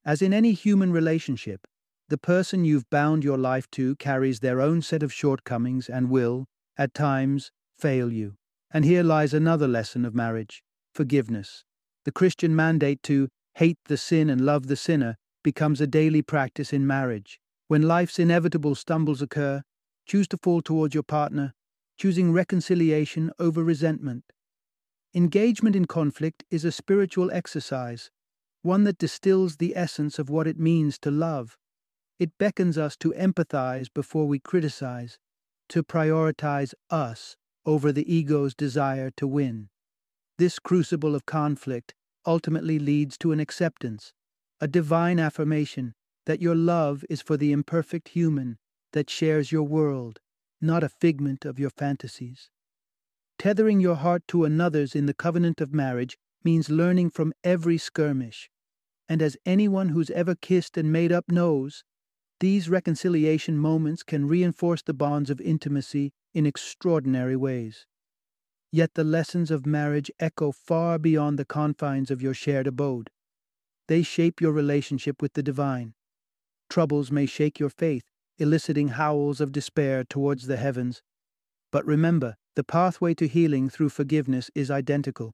As 0.05 0.21
in 0.21 0.33
any 0.33 0.53
human 0.53 0.91
relationship, 0.91 1.61
the 2.09 2.17
person 2.19 2.63
you've 2.63 2.89
bound 2.91 3.23
your 3.23 3.37
life 3.37 3.69
to 3.71 3.95
carries 3.95 4.39
their 4.39 4.61
own 4.61 4.83
set 4.83 5.01
of 5.01 5.11
shortcomings 5.11 5.89
and 5.89 6.11
will, 6.11 6.45
at 6.77 6.93
times, 6.93 7.51
fail 7.77 8.11
you. 8.11 8.35
And 8.71 8.85
here 8.85 9.03
lies 9.03 9.33
another 9.33 9.67
lesson 9.67 10.05
of 10.05 10.15
marriage 10.15 10.63
forgiveness. 10.93 11.65
The 12.05 12.11
Christian 12.11 12.55
mandate 12.55 13.03
to 13.03 13.27
hate 13.55 13.77
the 13.85 13.97
sin 13.97 14.29
and 14.29 14.41
love 14.41 14.67
the 14.67 14.75
sinner 14.77 15.17
becomes 15.43 15.81
a 15.81 15.87
daily 15.87 16.21
practice 16.21 16.71
in 16.71 16.87
marriage. 16.87 17.39
When 17.67 17.81
life's 17.81 18.17
inevitable 18.17 18.75
stumbles 18.75 19.21
occur, 19.21 19.63
choose 20.05 20.27
to 20.29 20.37
fall 20.37 20.61
towards 20.61 20.93
your 20.93 21.03
partner, 21.03 21.53
choosing 21.97 22.31
reconciliation 22.31 23.31
over 23.39 23.63
resentment. 23.63 24.23
Engagement 25.13 25.75
in 25.75 25.85
conflict 25.85 26.43
is 26.49 26.65
a 26.65 26.71
spiritual 26.71 27.31
exercise, 27.31 28.11
one 28.61 28.83
that 28.83 28.97
distills 28.97 29.57
the 29.57 29.75
essence 29.75 30.19
of 30.19 30.29
what 30.29 30.47
it 30.47 30.59
means 30.59 30.97
to 30.99 31.11
love. 31.11 31.57
It 32.19 32.37
beckons 32.37 32.77
us 32.77 32.95
to 32.97 33.13
empathize 33.13 33.87
before 33.93 34.27
we 34.27 34.39
criticize, 34.39 35.17
to 35.69 35.83
prioritize 35.83 36.73
us 36.89 37.35
over 37.65 37.91
the 37.91 38.13
ego's 38.13 38.53
desire 38.53 39.11
to 39.17 39.27
win. 39.27 39.69
This 40.37 40.59
crucible 40.59 41.15
of 41.15 41.25
conflict 41.25 41.93
ultimately 42.25 42.79
leads 42.79 43.17
to 43.19 43.31
an 43.31 43.39
acceptance, 43.39 44.13
a 44.59 44.67
divine 44.67 45.19
affirmation 45.19 45.93
that 46.25 46.41
your 46.41 46.55
love 46.55 47.03
is 47.09 47.21
for 47.21 47.37
the 47.37 47.51
imperfect 47.51 48.09
human 48.09 48.57
that 48.93 49.09
shares 49.09 49.51
your 49.51 49.63
world, 49.63 50.19
not 50.61 50.83
a 50.83 50.89
figment 50.89 51.45
of 51.45 51.59
your 51.59 51.69
fantasies. 51.69 52.49
Tethering 53.37 53.79
your 53.79 53.95
heart 53.95 54.23
to 54.29 54.45
another's 54.45 54.95
in 54.95 55.05
the 55.05 55.13
covenant 55.13 55.61
of 55.61 55.73
marriage 55.73 56.17
means 56.43 56.69
learning 56.69 57.09
from 57.09 57.33
every 57.43 57.77
skirmish. 57.77 58.49
And 59.09 59.21
as 59.21 59.37
anyone 59.45 59.89
who's 59.89 60.09
ever 60.11 60.35
kissed 60.35 60.77
and 60.77 60.91
made 60.91 61.11
up 61.11 61.25
knows, 61.29 61.83
these 62.39 62.69
reconciliation 62.69 63.57
moments 63.57 64.03
can 64.03 64.27
reinforce 64.27 64.81
the 64.81 64.93
bonds 64.93 65.29
of 65.29 65.39
intimacy 65.39 66.11
in 66.33 66.45
extraordinary 66.45 67.35
ways. 67.35 67.85
Yet 68.71 68.95
the 68.95 69.05
lessons 69.05 69.51
of 69.51 69.65
marriage 69.65 70.11
echo 70.19 70.51
far 70.51 70.99
beyond 70.99 71.39
the 71.39 71.45
confines 71.45 72.11
of 72.11 72.21
your 72.21 72.33
shared 72.33 72.67
abode. 72.67 73.09
They 73.87 74.03
shape 74.03 74.41
your 74.41 74.51
relationship 74.51 75.21
with 75.21 75.33
the 75.33 75.43
divine. 75.43 75.93
Troubles 76.69 77.11
may 77.11 77.25
shake 77.25 77.59
your 77.59 77.69
faith, 77.69 78.03
eliciting 78.37 78.89
howls 78.89 79.39
of 79.39 79.53
despair 79.53 80.03
towards 80.03 80.47
the 80.47 80.57
heavens. 80.57 81.01
But 81.71 81.85
remember, 81.85 82.35
the 82.55 82.63
pathway 82.63 83.13
to 83.15 83.27
healing 83.27 83.69
through 83.69 83.89
forgiveness 83.89 84.51
is 84.55 84.69
identical, 84.69 85.33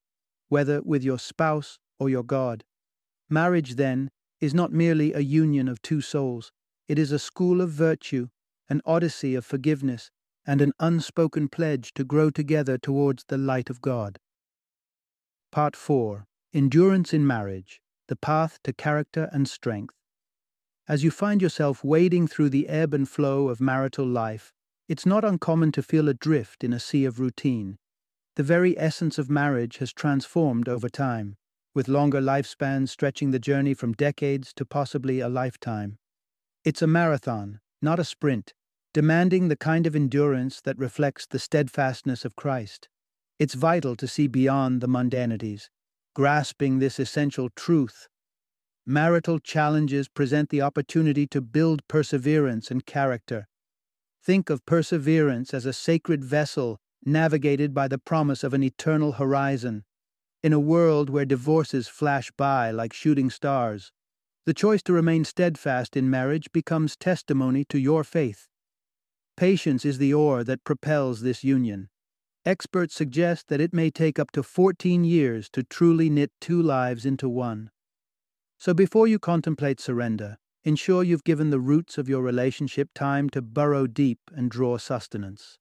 whether 0.49 0.81
with 0.81 1.03
your 1.03 1.17
spouse 1.17 1.79
or 1.99 2.09
your 2.09 2.23
God. 2.23 2.63
Marriage, 3.29 3.75
then, 3.75 4.11
is 4.39 4.53
not 4.53 4.71
merely 4.71 5.13
a 5.13 5.19
union 5.19 5.67
of 5.67 5.81
two 5.81 6.01
souls, 6.01 6.51
it 6.91 6.99
is 6.99 7.13
a 7.13 7.19
school 7.19 7.61
of 7.61 7.69
virtue, 7.69 8.27
an 8.67 8.81
odyssey 8.83 9.33
of 9.33 9.45
forgiveness, 9.45 10.11
and 10.45 10.59
an 10.59 10.73
unspoken 10.77 11.47
pledge 11.47 11.93
to 11.93 12.03
grow 12.03 12.29
together 12.29 12.77
towards 12.77 13.23
the 13.29 13.37
light 13.37 13.69
of 13.69 13.79
God. 13.79 14.19
Part 15.53 15.77
4 15.77 16.25
Endurance 16.53 17.13
in 17.13 17.25
Marriage 17.25 17.79
The 18.09 18.17
Path 18.17 18.59
to 18.65 18.73
Character 18.73 19.29
and 19.31 19.47
Strength. 19.47 19.95
As 20.85 21.01
you 21.01 21.11
find 21.11 21.41
yourself 21.41 21.81
wading 21.81 22.27
through 22.27 22.49
the 22.49 22.67
ebb 22.67 22.93
and 22.93 23.07
flow 23.07 23.47
of 23.47 23.61
marital 23.61 24.05
life, 24.05 24.51
it's 24.89 25.05
not 25.05 25.23
uncommon 25.23 25.71
to 25.71 25.81
feel 25.81 26.09
adrift 26.09 26.61
in 26.61 26.73
a 26.73 26.79
sea 26.81 27.05
of 27.05 27.21
routine. 27.21 27.77
The 28.35 28.43
very 28.43 28.77
essence 28.77 29.17
of 29.17 29.29
marriage 29.29 29.77
has 29.77 29.93
transformed 29.93 30.67
over 30.67 30.89
time, 30.89 31.37
with 31.73 31.87
longer 31.87 32.19
lifespans 32.19 32.89
stretching 32.89 33.31
the 33.31 33.39
journey 33.39 33.73
from 33.73 33.93
decades 33.93 34.51
to 34.55 34.65
possibly 34.65 35.21
a 35.21 35.29
lifetime. 35.29 35.97
It's 36.63 36.83
a 36.83 36.87
marathon, 36.87 37.59
not 37.81 37.99
a 37.99 38.03
sprint, 38.03 38.53
demanding 38.93 39.47
the 39.47 39.55
kind 39.55 39.87
of 39.87 39.95
endurance 39.95 40.61
that 40.61 40.77
reflects 40.77 41.25
the 41.25 41.39
steadfastness 41.39 42.23
of 42.23 42.35
Christ. 42.35 42.87
It's 43.39 43.55
vital 43.55 43.95
to 43.95 44.07
see 44.07 44.27
beyond 44.27 44.79
the 44.79 44.87
mundanities, 44.87 45.71
grasping 46.13 46.77
this 46.77 46.99
essential 46.99 47.49
truth. 47.55 48.07
Marital 48.85 49.39
challenges 49.39 50.07
present 50.07 50.49
the 50.49 50.61
opportunity 50.61 51.25
to 51.27 51.41
build 51.41 51.87
perseverance 51.87 52.69
and 52.69 52.85
character. 52.85 53.47
Think 54.23 54.51
of 54.51 54.63
perseverance 54.67 55.55
as 55.55 55.65
a 55.65 55.73
sacred 55.73 56.23
vessel 56.23 56.79
navigated 57.03 57.73
by 57.73 57.87
the 57.87 57.97
promise 57.97 58.43
of 58.43 58.53
an 58.53 58.61
eternal 58.61 59.13
horizon. 59.13 59.83
In 60.43 60.53
a 60.53 60.59
world 60.59 61.09
where 61.09 61.25
divorces 61.25 61.87
flash 61.87 62.29
by 62.37 62.69
like 62.69 62.93
shooting 62.93 63.31
stars, 63.31 63.91
the 64.45 64.53
choice 64.55 64.81
to 64.81 64.93
remain 64.93 65.23
steadfast 65.23 65.95
in 65.95 66.09
marriage 66.09 66.51
becomes 66.51 66.95
testimony 66.95 67.63
to 67.65 67.77
your 67.77 68.03
faith. 68.03 68.47
Patience 69.37 69.85
is 69.85 69.99
the 69.99 70.13
oar 70.13 70.43
that 70.43 70.63
propels 70.63 71.21
this 71.21 71.43
union. 71.43 71.89
Experts 72.43 72.95
suggest 72.95 73.49
that 73.49 73.61
it 73.61 73.71
may 73.71 73.91
take 73.91 74.17
up 74.17 74.31
to 74.31 74.41
14 74.41 75.03
years 75.03 75.47
to 75.51 75.61
truly 75.61 76.09
knit 76.09 76.31
two 76.41 76.59
lives 76.59 77.05
into 77.05 77.29
one. 77.29 77.69
So 78.57 78.73
before 78.73 79.07
you 79.07 79.19
contemplate 79.19 79.79
surrender, 79.79 80.37
ensure 80.63 81.03
you've 81.03 81.23
given 81.23 81.51
the 81.51 81.59
roots 81.59 81.99
of 81.99 82.09
your 82.09 82.23
relationship 82.23 82.89
time 82.95 83.29
to 83.31 83.43
burrow 83.43 83.85
deep 83.85 84.19
and 84.35 84.49
draw 84.49 84.79
sustenance. 84.79 85.59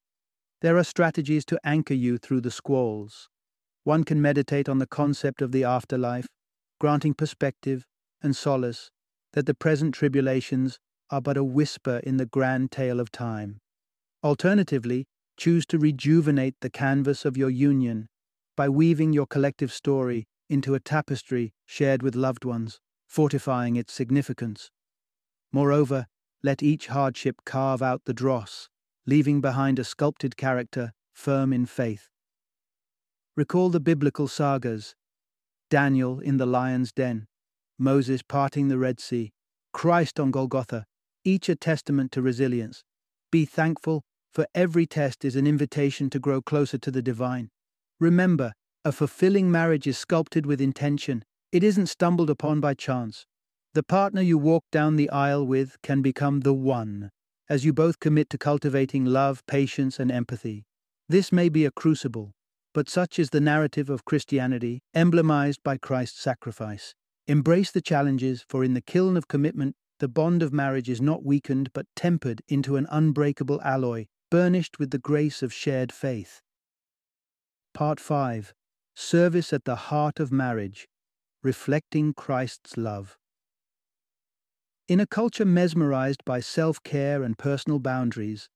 There 0.62 0.78
are 0.78 0.84
strategies 0.84 1.44
to 1.46 1.60
anchor 1.64 1.94
you 1.94 2.16
through 2.16 2.40
the 2.40 2.50
squalls. 2.50 3.28
One 3.84 4.04
can 4.04 4.22
meditate 4.22 4.68
on 4.70 4.78
the 4.78 4.87
concept 4.87 5.42
of 5.42 5.52
the 5.52 5.64
afterlife, 5.64 6.28
granting 6.78 7.12
perspective 7.12 7.84
and 8.22 8.36
solace 8.36 8.90
that 9.32 9.46
the 9.46 9.54
present 9.54 9.94
tribulations 9.94 10.78
are 11.10 11.20
but 11.20 11.36
a 11.36 11.44
whisper 11.44 12.00
in 12.04 12.16
the 12.16 12.26
grand 12.26 12.70
tale 12.70 13.00
of 13.00 13.10
time. 13.10 13.60
Alternatively, 14.22 15.06
choose 15.36 15.64
to 15.66 15.78
rejuvenate 15.78 16.54
the 16.60 16.70
canvas 16.70 17.24
of 17.24 17.36
your 17.36 17.50
union 17.50 18.08
by 18.56 18.68
weaving 18.68 19.12
your 19.12 19.26
collective 19.26 19.72
story 19.72 20.26
into 20.48 20.74
a 20.74 20.80
tapestry 20.80 21.52
shared 21.64 22.02
with 22.02 22.14
loved 22.14 22.44
ones, 22.44 22.80
fortifying 23.08 23.76
its 23.76 23.92
significance. 23.92 24.70
Moreover, 25.52 26.06
let 26.42 26.62
each 26.62 26.88
hardship 26.88 27.36
carve 27.44 27.82
out 27.82 28.02
the 28.04 28.14
dross, 28.14 28.68
leaving 29.06 29.40
behind 29.40 29.78
a 29.78 29.84
sculpted 29.84 30.36
character 30.36 30.92
firm 31.12 31.52
in 31.52 31.66
faith. 31.66 32.08
Recall 33.36 33.70
the 33.70 33.80
biblical 33.80 34.28
sagas 34.28 34.94
Daniel 35.70 36.20
in 36.20 36.36
the 36.36 36.46
lion's 36.46 36.92
den, 36.92 37.26
Moses 37.80 38.22
parting 38.22 38.68
the 38.68 38.78
Red 38.78 39.00
Sea, 39.00 39.32
Christ 39.72 40.20
on 40.20 40.30
Golgotha, 40.30 40.84
each 41.25 41.49
a 41.49 41.56
testament 41.56 42.12
to 42.12 42.20
resilience. 42.20 42.84
Be 43.32 43.46
thankful, 43.46 44.02
for 44.32 44.46
every 44.54 44.87
test 44.87 45.25
is 45.25 45.34
an 45.34 45.46
invitation 45.46 46.10
to 46.10 46.18
grow 46.18 46.42
closer 46.42 46.78
to 46.78 46.90
the 46.90 47.02
divine. 47.02 47.49
Remember, 47.99 48.52
a 48.84 48.92
fulfilling 48.92 49.50
marriage 49.50 49.87
is 49.87 49.99
sculpted 49.99 50.46
with 50.46 50.60
intention, 50.60 51.25
it 51.52 51.64
isn't 51.64 51.87
stumbled 51.87 52.30
upon 52.30 52.60
by 52.60 52.75
chance. 52.75 53.26
The 53.75 53.82
partner 53.82 54.20
you 54.20 54.37
walk 54.37 54.64
down 54.70 54.96
the 54.96 55.10
aisle 55.10 55.46
with 55.46 55.76
can 55.82 56.02
become 56.02 56.40
the 56.40 56.54
one, 56.54 57.10
as 57.49 57.64
you 57.64 57.72
both 57.72 57.99
commit 57.99 58.28
to 58.30 58.38
cultivating 58.38 59.04
love, 59.04 59.44
patience, 59.46 59.99
and 59.99 60.12
empathy. 60.12 60.64
This 61.08 61.32
may 61.32 61.49
be 61.49 61.64
a 61.64 61.70
crucible, 61.70 62.32
but 62.72 62.88
such 62.88 63.18
is 63.18 63.30
the 63.30 63.40
narrative 63.40 63.90
of 63.90 64.04
Christianity, 64.04 64.80
emblemized 64.94 65.62
by 65.64 65.76
Christ's 65.76 66.20
sacrifice. 66.20 66.94
Embrace 67.26 67.70
the 67.70 67.80
challenges, 67.80 68.44
for 68.48 68.64
in 68.64 68.74
the 68.74 68.80
kiln 68.80 69.16
of 69.16 69.28
commitment, 69.28 69.76
the 69.98 70.08
bond 70.08 70.42
of 70.42 70.52
marriage 70.52 70.88
is 70.88 71.00
not 71.00 71.24
weakened 71.24 71.72
but 71.72 71.86
tempered 71.94 72.42
into 72.48 72.76
an 72.76 72.86
unbreakable 72.90 73.60
alloy, 73.62 74.06
burnished 74.30 74.78
with 74.78 74.90
the 74.90 74.98
grace 74.98 75.42
of 75.42 75.52
shared 75.52 75.92
faith. 75.92 76.40
Part 77.74 78.00
5 78.00 78.54
Service 78.94 79.52
at 79.52 79.64
the 79.64 79.76
Heart 79.76 80.20
of 80.20 80.32
Marriage 80.32 80.88
Reflecting 81.42 82.12
Christ's 82.12 82.76
Love. 82.76 83.16
In 84.88 85.00
a 85.00 85.06
culture 85.06 85.44
mesmerized 85.44 86.24
by 86.24 86.40
self 86.40 86.82
care 86.82 87.22
and 87.22 87.38
personal 87.38 87.78
boundaries, 87.78 88.48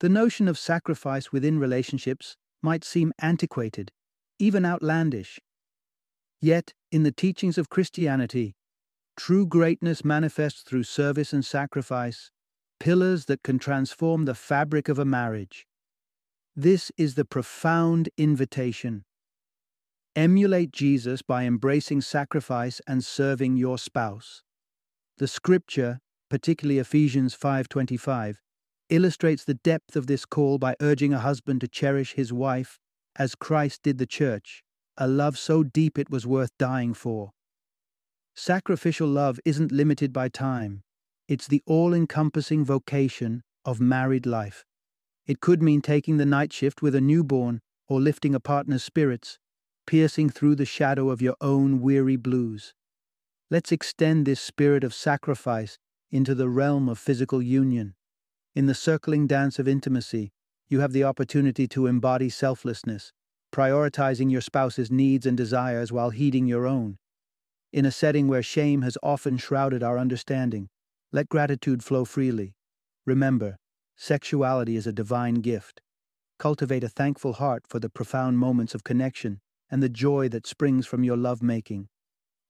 the 0.00 0.08
notion 0.08 0.48
of 0.48 0.58
sacrifice 0.58 1.32
within 1.32 1.58
relationships 1.58 2.36
might 2.62 2.84
seem 2.84 3.12
antiquated, 3.18 3.90
even 4.38 4.64
outlandish. 4.66 5.40
Yet, 6.40 6.74
in 6.94 7.02
the 7.02 7.10
teachings 7.10 7.58
of 7.58 7.68
Christianity, 7.68 8.54
true 9.16 9.48
greatness 9.48 10.04
manifests 10.04 10.62
through 10.62 10.84
service 10.84 11.32
and 11.32 11.44
sacrifice, 11.44 12.30
pillars 12.78 13.24
that 13.24 13.42
can 13.42 13.58
transform 13.58 14.26
the 14.26 14.34
fabric 14.34 14.88
of 14.88 14.96
a 14.96 15.04
marriage. 15.04 15.66
This 16.54 16.92
is 16.96 17.16
the 17.16 17.24
profound 17.24 18.10
invitation. 18.16 19.04
Emulate 20.14 20.70
Jesus 20.70 21.20
by 21.20 21.42
embracing 21.46 22.00
sacrifice 22.00 22.80
and 22.86 23.04
serving 23.04 23.56
your 23.56 23.76
spouse. 23.76 24.44
The 25.18 25.26
scripture, 25.26 25.98
particularly 26.30 26.78
Ephesians 26.78 27.34
5:25, 27.34 28.40
illustrates 28.88 29.42
the 29.44 29.54
depth 29.54 29.96
of 29.96 30.06
this 30.06 30.24
call 30.24 30.58
by 30.58 30.76
urging 30.80 31.12
a 31.12 31.18
husband 31.18 31.60
to 31.62 31.66
cherish 31.66 32.12
his 32.12 32.32
wife 32.32 32.78
as 33.16 33.34
Christ 33.34 33.82
did 33.82 33.98
the 33.98 34.06
church, 34.06 34.63
a 34.96 35.08
love 35.08 35.36
so 35.38 35.62
deep 35.62 35.98
it 35.98 36.10
was 36.10 36.26
worth 36.26 36.50
dying 36.58 36.94
for. 36.94 37.30
Sacrificial 38.34 39.08
love 39.08 39.38
isn't 39.44 39.72
limited 39.72 40.12
by 40.12 40.28
time. 40.28 40.82
It's 41.28 41.46
the 41.46 41.62
all-encompassing 41.66 42.64
vocation 42.64 43.42
of 43.64 43.80
married 43.80 44.26
life. 44.26 44.64
It 45.26 45.40
could 45.40 45.62
mean 45.62 45.80
taking 45.80 46.16
the 46.16 46.26
night 46.26 46.52
shift 46.52 46.82
with 46.82 46.94
a 46.94 47.00
newborn 47.00 47.60
or 47.88 48.00
lifting 48.00 48.34
a 48.34 48.40
partner's 48.40 48.82
spirits, 48.82 49.38
piercing 49.86 50.30
through 50.30 50.56
the 50.56 50.66
shadow 50.66 51.10
of 51.10 51.22
your 51.22 51.36
own 51.40 51.80
weary 51.80 52.16
blues. 52.16 52.74
Let's 53.50 53.72
extend 53.72 54.26
this 54.26 54.40
spirit 54.40 54.84
of 54.84 54.94
sacrifice 54.94 55.78
into 56.10 56.34
the 56.34 56.48
realm 56.48 56.88
of 56.88 56.98
physical 56.98 57.42
union. 57.42 57.94
In 58.54 58.66
the 58.66 58.74
circling 58.74 59.26
dance 59.26 59.58
of 59.58 59.66
intimacy, 59.66 60.32
you 60.68 60.80
have 60.80 60.92
the 60.92 61.04
opportunity 61.04 61.66
to 61.68 61.86
embody 61.86 62.28
selflessness, 62.28 63.12
prioritizing 63.54 64.32
your 64.32 64.40
spouse's 64.40 64.90
needs 64.90 65.24
and 65.24 65.36
desires 65.36 65.92
while 65.92 66.10
heeding 66.10 66.44
your 66.44 66.66
own. 66.66 66.98
In 67.72 67.86
a 67.86 67.92
setting 67.92 68.26
where 68.26 68.42
shame 68.42 68.82
has 68.82 68.98
often 69.00 69.36
shrouded 69.36 69.80
our 69.80 69.96
understanding, 69.96 70.68
let 71.12 71.28
gratitude 71.28 71.84
flow 71.84 72.04
freely. 72.04 72.56
Remember, 73.06 73.56
sexuality 73.94 74.74
is 74.74 74.88
a 74.88 74.92
divine 74.92 75.34
gift. 75.34 75.80
Cultivate 76.36 76.82
a 76.82 76.88
thankful 76.88 77.34
heart 77.34 77.62
for 77.68 77.78
the 77.78 77.88
profound 77.88 78.38
moments 78.38 78.74
of 78.74 78.82
connection 78.82 79.40
and 79.70 79.80
the 79.80 79.88
joy 79.88 80.28
that 80.30 80.48
springs 80.48 80.84
from 80.84 81.04
your 81.04 81.16
love 81.16 81.40
making. 81.40 81.86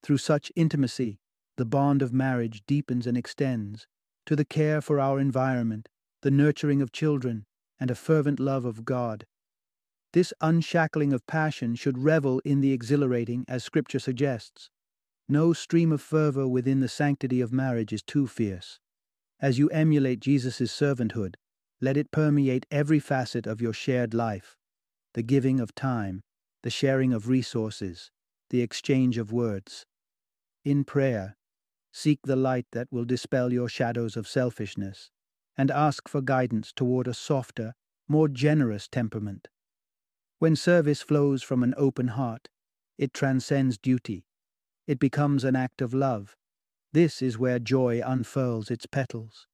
Through 0.03 0.19
such 0.19 0.51
intimacy, 0.57 1.19
the 1.59 1.67
bond 1.67 2.01
of 2.01 2.15
marriage 2.15 2.63
deepens 2.67 3.07
and 3.07 3.19
extends 3.19 3.87
to 4.25 4.35
the 4.35 4.47
care 4.47 4.81
for 4.81 4.99
our 4.99 5.21
environment, 5.21 5.91
the 6.23 6.31
nurturing 6.31 6.81
of 6.81 6.93
children, 6.93 7.45
and 7.79 7.91
a 7.91 7.95
fervent 7.95 8.41
love 8.41 8.65
of 8.65 8.87
God. 8.87 9.27
This 10.15 10.33
unshackling 10.41 11.13
of 11.13 11.27
passion 11.27 11.75
should 11.75 11.99
revel 11.99 12.39
in 12.45 12.61
the 12.61 12.71
exhilarating, 12.71 13.45
as 13.49 13.65
Scripture 13.65 13.99
suggests. 13.99 14.71
No 15.29 15.53
stream 15.53 15.91
of 15.91 16.01
fervor 16.01 16.47
within 16.47 16.79
the 16.79 16.89
sanctity 16.89 17.41
of 17.41 17.53
marriage 17.53 17.93
is 17.93 18.01
too 18.01 18.29
fierce. 18.29 18.79
As 19.41 19.59
you 19.59 19.69
emulate 19.71 20.21
Jesus' 20.21 20.71
servanthood, 20.71 21.35
let 21.81 21.97
it 21.97 22.13
permeate 22.13 22.65
every 22.71 23.01
facet 23.01 23.45
of 23.45 23.61
your 23.61 23.73
shared 23.73 24.15
life 24.15 24.57
the 25.15 25.23
giving 25.23 25.59
of 25.59 25.75
time, 25.75 26.23
the 26.63 26.71
sharing 26.71 27.13
of 27.13 27.29
resources, 27.29 28.13
the 28.51 28.61
exchange 28.61 29.19
of 29.19 29.33
words. 29.33 29.85
In 30.65 30.85
prayer, 30.85 31.37
seek 31.93 32.21
the 32.23 32.37
light 32.37 32.67
that 32.71 32.87
will 32.93 33.05
dispel 33.05 33.53
your 33.53 33.69
shadows 33.69 34.17
of 34.17 34.29
selfishness, 34.29 35.11
and 35.57 35.73
ask 35.73 36.09
for 36.09 36.21
guidance 36.21 36.73
toward 36.73 37.09
a 37.09 37.15
softer, 37.15 37.75
more 38.07 38.29
generous 38.29 38.87
temperament. 38.87 39.49
When 40.39 40.57
service 40.57 41.03
flows 41.03 41.43
from 41.43 41.63
an 41.63 41.75
open 41.77 42.09
heart, 42.09 42.49
it 42.99 43.13
transcends 43.13 43.79
duty. 43.79 44.27
It 44.87 44.99
becomes 44.99 45.45
an 45.45 45.57
act 45.57 45.81
of 45.81 45.95
love. 45.95 46.37
This 46.93 47.23
is 47.23 47.39
where 47.39 47.59
joy 47.59 48.03
unfurls 48.05 48.71
its 48.71 48.87
petals. 48.87 49.47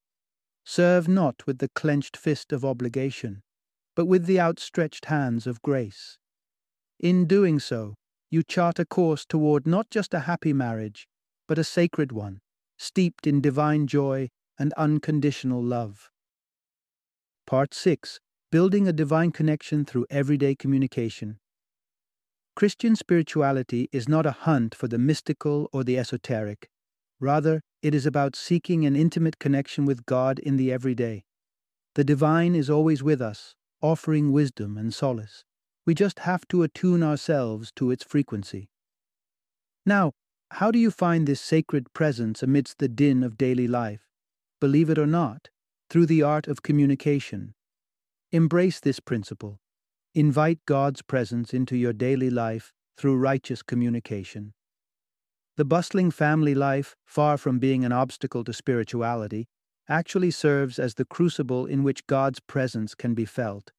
Serve 0.64 1.08
not 1.08 1.46
with 1.46 1.58
the 1.58 1.68
clenched 1.68 2.16
fist 2.16 2.52
of 2.52 2.64
obligation, 2.64 3.42
but 3.94 4.06
with 4.06 4.26
the 4.26 4.40
outstretched 4.40 5.06
hands 5.06 5.46
of 5.46 5.62
grace. 5.62 6.18
In 6.98 7.26
doing 7.26 7.58
so, 7.58 7.94
you 8.30 8.42
chart 8.42 8.78
a 8.78 8.84
course 8.84 9.24
toward 9.24 9.66
not 9.66 9.90
just 9.90 10.14
a 10.14 10.20
happy 10.20 10.52
marriage, 10.52 11.08
but 11.48 11.58
a 11.58 11.64
sacred 11.64 12.12
one, 12.12 12.40
steeped 12.78 13.26
in 13.26 13.40
divine 13.40 13.86
joy 13.86 14.28
and 14.58 14.72
unconditional 14.74 15.62
love. 15.62 16.10
Part 17.46 17.74
6 17.74 18.20
Building 18.52 18.88
a 18.88 18.92
Divine 18.92 19.30
Connection 19.30 19.84
Through 19.84 20.06
Everyday 20.10 20.56
Communication. 20.56 21.38
Christian 22.56 22.96
spirituality 22.96 23.88
is 23.92 24.08
not 24.08 24.26
a 24.26 24.32
hunt 24.32 24.74
for 24.74 24.88
the 24.88 24.98
mystical 24.98 25.70
or 25.72 25.84
the 25.84 25.96
esoteric. 25.96 26.68
Rather, 27.20 27.60
it 27.80 27.94
is 27.94 28.06
about 28.06 28.34
seeking 28.34 28.84
an 28.84 28.96
intimate 28.96 29.38
connection 29.38 29.84
with 29.84 30.04
God 30.04 30.40
in 30.40 30.56
the 30.56 30.72
everyday. 30.72 31.22
The 31.94 32.02
divine 32.02 32.56
is 32.56 32.68
always 32.68 33.04
with 33.04 33.22
us, 33.22 33.54
offering 33.80 34.32
wisdom 34.32 34.76
and 34.76 34.92
solace. 34.92 35.44
We 35.86 35.94
just 35.94 36.18
have 36.18 36.48
to 36.48 36.64
attune 36.64 37.04
ourselves 37.04 37.70
to 37.76 37.92
its 37.92 38.02
frequency. 38.02 38.68
Now, 39.86 40.10
how 40.50 40.72
do 40.72 40.80
you 40.80 40.90
find 40.90 41.28
this 41.28 41.40
sacred 41.40 41.92
presence 41.92 42.42
amidst 42.42 42.80
the 42.80 42.88
din 42.88 43.22
of 43.22 43.38
daily 43.38 43.68
life? 43.68 44.08
Believe 44.60 44.90
it 44.90 44.98
or 44.98 45.06
not, 45.06 45.50
through 45.88 46.06
the 46.06 46.24
art 46.24 46.48
of 46.48 46.64
communication. 46.64 47.54
Embrace 48.32 48.78
this 48.78 49.00
principle. 49.00 49.58
Invite 50.14 50.60
God's 50.64 51.02
presence 51.02 51.52
into 51.52 51.76
your 51.76 51.92
daily 51.92 52.30
life 52.30 52.72
through 52.96 53.16
righteous 53.16 53.60
communication. 53.60 54.52
The 55.56 55.64
bustling 55.64 56.12
family 56.12 56.54
life, 56.54 56.94
far 57.04 57.36
from 57.36 57.58
being 57.58 57.84
an 57.84 57.90
obstacle 57.90 58.44
to 58.44 58.52
spirituality, 58.52 59.48
actually 59.88 60.30
serves 60.30 60.78
as 60.78 60.94
the 60.94 61.04
crucible 61.04 61.66
in 61.66 61.82
which 61.82 62.06
God's 62.06 62.38
presence 62.38 62.94
can 62.94 63.14
be 63.14 63.24
felt. 63.24 63.72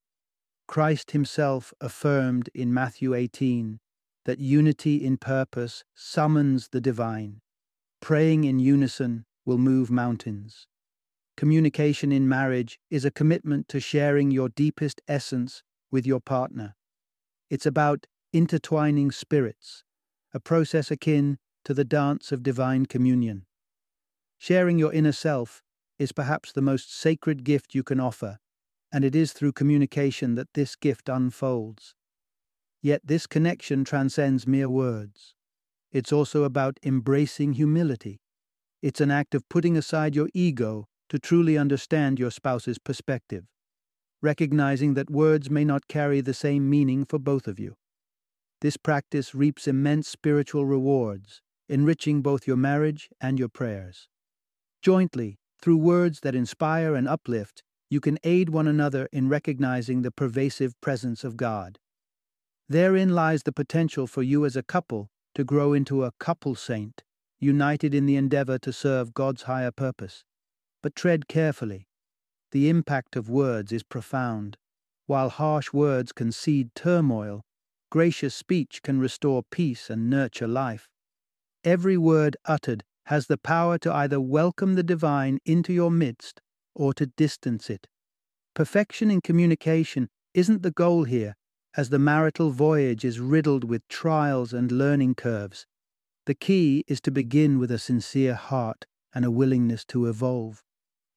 Christ 0.67 1.11
himself 1.11 1.73
affirmed 1.79 2.49
in 2.53 2.73
Matthew 2.73 3.13
18 3.13 3.79
that 4.25 4.39
unity 4.39 4.97
in 4.97 5.15
purpose 5.15 5.85
summons 5.95 6.67
the 6.73 6.81
divine. 6.81 7.39
Praying 8.01 8.43
in 8.43 8.59
unison 8.59 9.23
will 9.45 9.57
move 9.57 9.89
mountains. 9.89 10.67
Communication 11.41 12.11
in 12.11 12.29
marriage 12.29 12.77
is 12.91 13.03
a 13.03 13.09
commitment 13.09 13.67
to 13.67 13.79
sharing 13.79 14.29
your 14.29 14.47
deepest 14.47 15.01
essence 15.07 15.63
with 15.89 16.05
your 16.05 16.19
partner. 16.19 16.75
It's 17.49 17.65
about 17.65 18.05
intertwining 18.31 19.09
spirits, 19.09 19.83
a 20.35 20.39
process 20.39 20.91
akin 20.91 21.39
to 21.65 21.73
the 21.73 21.83
dance 21.83 22.31
of 22.31 22.43
divine 22.43 22.85
communion. 22.85 23.47
Sharing 24.37 24.77
your 24.77 24.93
inner 24.93 25.11
self 25.11 25.63
is 25.97 26.11
perhaps 26.11 26.51
the 26.51 26.61
most 26.61 26.95
sacred 26.95 27.43
gift 27.43 27.73
you 27.73 27.81
can 27.81 27.99
offer 27.99 28.37
and 28.93 29.03
it 29.03 29.15
is 29.15 29.33
through 29.33 29.53
communication 29.53 30.35
that 30.35 30.53
this 30.53 30.75
gift 30.75 31.09
unfolds. 31.09 31.95
Yet 32.83 33.01
this 33.03 33.25
connection 33.25 33.83
transcends 33.83 34.45
mere 34.45 34.69
words. 34.69 35.33
It's 35.91 36.13
also 36.13 36.43
about 36.43 36.77
embracing 36.83 37.53
humility. 37.53 38.21
It's 38.83 39.01
an 39.01 39.09
act 39.09 39.33
of 39.33 39.49
putting 39.49 39.75
aside 39.75 40.15
your 40.15 40.29
ego 40.35 40.87
to 41.11 41.19
truly 41.19 41.57
understand 41.57 42.17
your 42.17 42.31
spouse's 42.31 42.79
perspective, 42.79 43.43
recognizing 44.21 44.93
that 44.93 45.09
words 45.09 45.49
may 45.49 45.65
not 45.65 45.89
carry 45.89 46.21
the 46.21 46.33
same 46.33 46.69
meaning 46.69 47.03
for 47.03 47.19
both 47.19 47.49
of 47.49 47.59
you. 47.59 47.75
This 48.61 48.77
practice 48.77 49.35
reaps 49.35 49.67
immense 49.67 50.07
spiritual 50.07 50.65
rewards, 50.65 51.41
enriching 51.67 52.21
both 52.21 52.47
your 52.47 52.55
marriage 52.55 53.09
and 53.19 53.37
your 53.37 53.49
prayers. 53.49 54.07
Jointly, 54.81 55.37
through 55.61 55.79
words 55.79 56.21
that 56.21 56.33
inspire 56.33 56.95
and 56.95 57.09
uplift, 57.09 57.61
you 57.89 57.99
can 57.99 58.17
aid 58.23 58.47
one 58.47 58.69
another 58.69 59.09
in 59.11 59.27
recognizing 59.27 60.03
the 60.03 60.11
pervasive 60.11 60.79
presence 60.79 61.25
of 61.25 61.35
God. 61.35 61.77
Therein 62.69 63.09
lies 63.09 63.43
the 63.43 63.51
potential 63.51 64.07
for 64.07 64.23
you 64.23 64.45
as 64.45 64.55
a 64.55 64.63
couple 64.63 65.09
to 65.35 65.43
grow 65.43 65.73
into 65.73 66.05
a 66.05 66.13
couple 66.21 66.55
saint, 66.55 67.03
united 67.37 67.93
in 67.93 68.05
the 68.05 68.15
endeavor 68.15 68.57
to 68.59 68.71
serve 68.71 69.13
God's 69.13 69.41
higher 69.41 69.71
purpose. 69.71 70.23
But 70.81 70.95
tread 70.95 71.27
carefully. 71.27 71.87
The 72.51 72.67
impact 72.69 73.15
of 73.15 73.29
words 73.29 73.71
is 73.71 73.83
profound. 73.83 74.57
While 75.05 75.29
harsh 75.29 75.71
words 75.71 76.11
can 76.11 76.31
seed 76.31 76.73
turmoil, 76.75 77.41
gracious 77.89 78.33
speech 78.33 78.81
can 78.81 78.99
restore 78.99 79.43
peace 79.51 79.89
and 79.89 80.09
nurture 80.09 80.47
life. 80.47 80.89
Every 81.63 81.97
word 81.97 82.35
uttered 82.45 82.83
has 83.05 83.27
the 83.27 83.37
power 83.37 83.77
to 83.79 83.93
either 83.93 84.19
welcome 84.19 84.75
the 84.75 84.83
divine 84.83 85.39
into 85.45 85.73
your 85.73 85.91
midst 85.91 86.41
or 86.73 86.93
to 86.95 87.05
distance 87.05 87.69
it. 87.69 87.87
Perfection 88.55 89.11
in 89.11 89.21
communication 89.21 90.09
isn't 90.33 90.63
the 90.63 90.71
goal 90.71 91.03
here, 91.03 91.35
as 91.75 91.89
the 91.89 91.99
marital 91.99 92.51
voyage 92.51 93.05
is 93.05 93.19
riddled 93.19 93.63
with 93.63 93.87
trials 93.87 94.53
and 94.53 94.71
learning 94.71 95.15
curves. 95.15 95.65
The 96.25 96.35
key 96.35 96.83
is 96.87 97.01
to 97.01 97.11
begin 97.11 97.59
with 97.59 97.71
a 97.71 97.79
sincere 97.79 98.35
heart 98.35 98.85
and 99.13 99.25
a 99.25 99.31
willingness 99.31 99.85
to 99.85 100.07
evolve. 100.07 100.63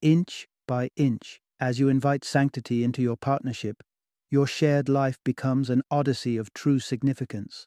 Inch 0.05 0.47
by 0.67 0.91
inch, 0.95 1.41
as 1.59 1.79
you 1.79 1.89
invite 1.89 2.23
sanctity 2.23 2.83
into 2.83 3.01
your 3.01 3.17
partnership, 3.17 3.81
your 4.29 4.45
shared 4.45 4.87
life 4.87 5.17
becomes 5.23 5.67
an 5.71 5.81
odyssey 5.89 6.37
of 6.37 6.53
true 6.53 6.77
significance, 6.77 7.65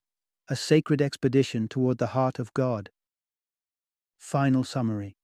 a 0.49 0.55
sacred 0.55 1.03
expedition 1.03 1.67
toward 1.67 1.99
the 1.99 2.15
heart 2.15 2.39
of 2.39 2.55
God. 2.55 2.91
Final 4.19 4.63
summary 4.63 5.17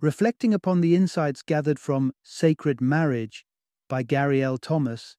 Reflecting 0.00 0.54
upon 0.54 0.80
the 0.80 0.96
insights 0.96 1.42
gathered 1.42 1.78
from 1.78 2.14
Sacred 2.22 2.80
Marriage 2.80 3.44
by 3.86 4.02
Gary 4.02 4.42
L. 4.42 4.56
Thomas, 4.56 5.18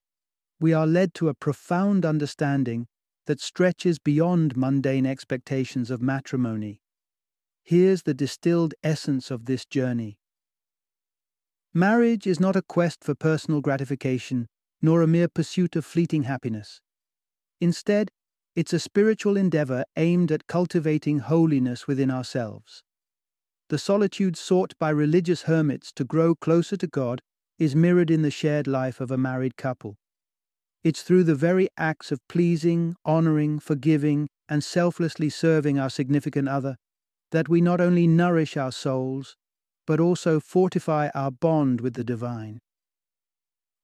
we 0.58 0.72
are 0.72 0.88
led 0.88 1.14
to 1.14 1.28
a 1.28 1.34
profound 1.34 2.04
understanding 2.04 2.88
that 3.26 3.40
stretches 3.40 4.00
beyond 4.00 4.56
mundane 4.56 5.06
expectations 5.06 5.88
of 5.88 6.02
matrimony. 6.02 6.80
Here's 7.68 8.04
the 8.04 8.14
distilled 8.14 8.74
essence 8.84 9.28
of 9.28 9.46
this 9.46 9.66
journey. 9.66 10.18
Marriage 11.74 12.24
is 12.24 12.38
not 12.38 12.54
a 12.54 12.62
quest 12.62 13.02
for 13.02 13.16
personal 13.16 13.60
gratification, 13.60 14.46
nor 14.80 15.02
a 15.02 15.08
mere 15.08 15.26
pursuit 15.26 15.74
of 15.74 15.84
fleeting 15.84 16.22
happiness. 16.22 16.80
Instead, 17.60 18.12
it's 18.54 18.72
a 18.72 18.78
spiritual 18.78 19.36
endeavor 19.36 19.82
aimed 19.96 20.30
at 20.30 20.46
cultivating 20.46 21.18
holiness 21.18 21.88
within 21.88 22.08
ourselves. 22.08 22.84
The 23.68 23.78
solitude 23.78 24.36
sought 24.36 24.74
by 24.78 24.90
religious 24.90 25.42
hermits 25.42 25.90
to 25.94 26.04
grow 26.04 26.36
closer 26.36 26.76
to 26.76 26.86
God 26.86 27.20
is 27.58 27.74
mirrored 27.74 28.12
in 28.12 28.22
the 28.22 28.30
shared 28.30 28.68
life 28.68 29.00
of 29.00 29.10
a 29.10 29.18
married 29.18 29.56
couple. 29.56 29.96
It's 30.84 31.02
through 31.02 31.24
the 31.24 31.34
very 31.34 31.66
acts 31.76 32.12
of 32.12 32.20
pleasing, 32.28 32.94
honoring, 33.04 33.58
forgiving, 33.58 34.28
and 34.48 34.62
selflessly 34.62 35.30
serving 35.30 35.80
our 35.80 35.90
significant 35.90 36.48
other 36.48 36.76
that 37.32 37.48
we 37.48 37.60
not 37.60 37.80
only 37.80 38.06
nourish 38.06 38.56
our 38.56 38.72
souls, 38.72 39.36
but 39.86 40.00
also 40.00 40.40
fortify 40.40 41.08
our 41.14 41.30
bond 41.30 41.80
with 41.80 41.94
the 41.94 42.04
divine. 42.04 42.60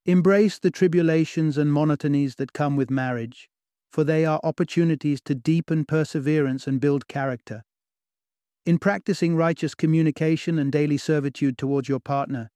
Embrace 0.04 0.58
the 0.58 0.70
tribulations 0.70 1.56
and 1.56 1.70
monotonies 1.70 2.36
that 2.36 2.52
come 2.52 2.76
with 2.76 2.90
marriage, 2.90 3.48
for 3.92 4.02
they 4.02 4.24
are 4.24 4.40
opportunities 4.42 5.20
to 5.20 5.34
deepen 5.34 5.84
perseverance 5.84 6.66
and 6.66 6.80
build 6.80 7.06
character. 7.06 7.62
In 8.64 8.78
practicing 8.78 9.36
righteous 9.36 9.74
communication 9.74 10.58
and 10.58 10.72
daily 10.72 10.96
servitude 10.96 11.58
towards 11.58 11.88
your 11.88 12.00
partner, 12.00 12.50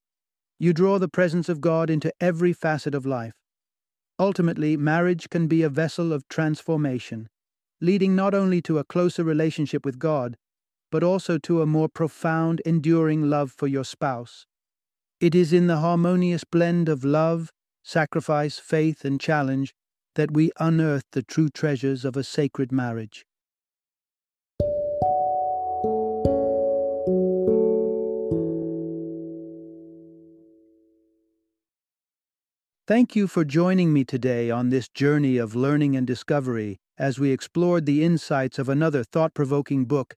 you 0.58 0.72
draw 0.72 0.98
the 0.98 1.08
presence 1.08 1.48
of 1.48 1.60
God 1.60 1.90
into 1.90 2.12
every 2.20 2.52
facet 2.52 2.94
of 2.94 3.04
life. 3.04 3.34
Ultimately, 4.18 4.76
marriage 4.76 5.28
can 5.28 5.46
be 5.46 5.62
a 5.62 5.68
vessel 5.68 6.12
of 6.12 6.26
transformation, 6.28 7.28
leading 7.80 8.16
not 8.16 8.34
only 8.34 8.62
to 8.62 8.78
a 8.78 8.84
closer 8.84 9.22
relationship 9.22 9.84
with 9.84 9.98
God, 9.98 10.36
but 10.96 11.04
also 11.04 11.36
to 11.36 11.60
a 11.60 11.66
more 11.66 11.90
profound, 11.90 12.62
enduring 12.64 13.28
love 13.28 13.52
for 13.52 13.66
your 13.66 13.84
spouse. 13.84 14.46
It 15.20 15.34
is 15.34 15.52
in 15.52 15.66
the 15.66 15.76
harmonious 15.76 16.42
blend 16.42 16.88
of 16.88 17.04
love, 17.04 17.52
sacrifice, 17.82 18.58
faith, 18.58 19.04
and 19.04 19.20
challenge 19.20 19.74
that 20.14 20.30
we 20.30 20.52
unearth 20.58 21.04
the 21.12 21.22
true 21.22 21.50
treasures 21.50 22.06
of 22.06 22.16
a 22.16 22.24
sacred 22.24 22.72
marriage. 22.72 23.26
Thank 32.88 33.14
you 33.14 33.26
for 33.26 33.44
joining 33.44 33.92
me 33.92 34.04
today 34.04 34.50
on 34.50 34.70
this 34.70 34.88
journey 34.88 35.36
of 35.36 35.54
learning 35.54 35.94
and 35.94 36.06
discovery 36.06 36.78
as 36.96 37.18
we 37.18 37.32
explored 37.32 37.84
the 37.84 38.02
insights 38.02 38.58
of 38.58 38.70
another 38.70 39.04
thought 39.04 39.34
provoking 39.34 39.84
book 39.84 40.16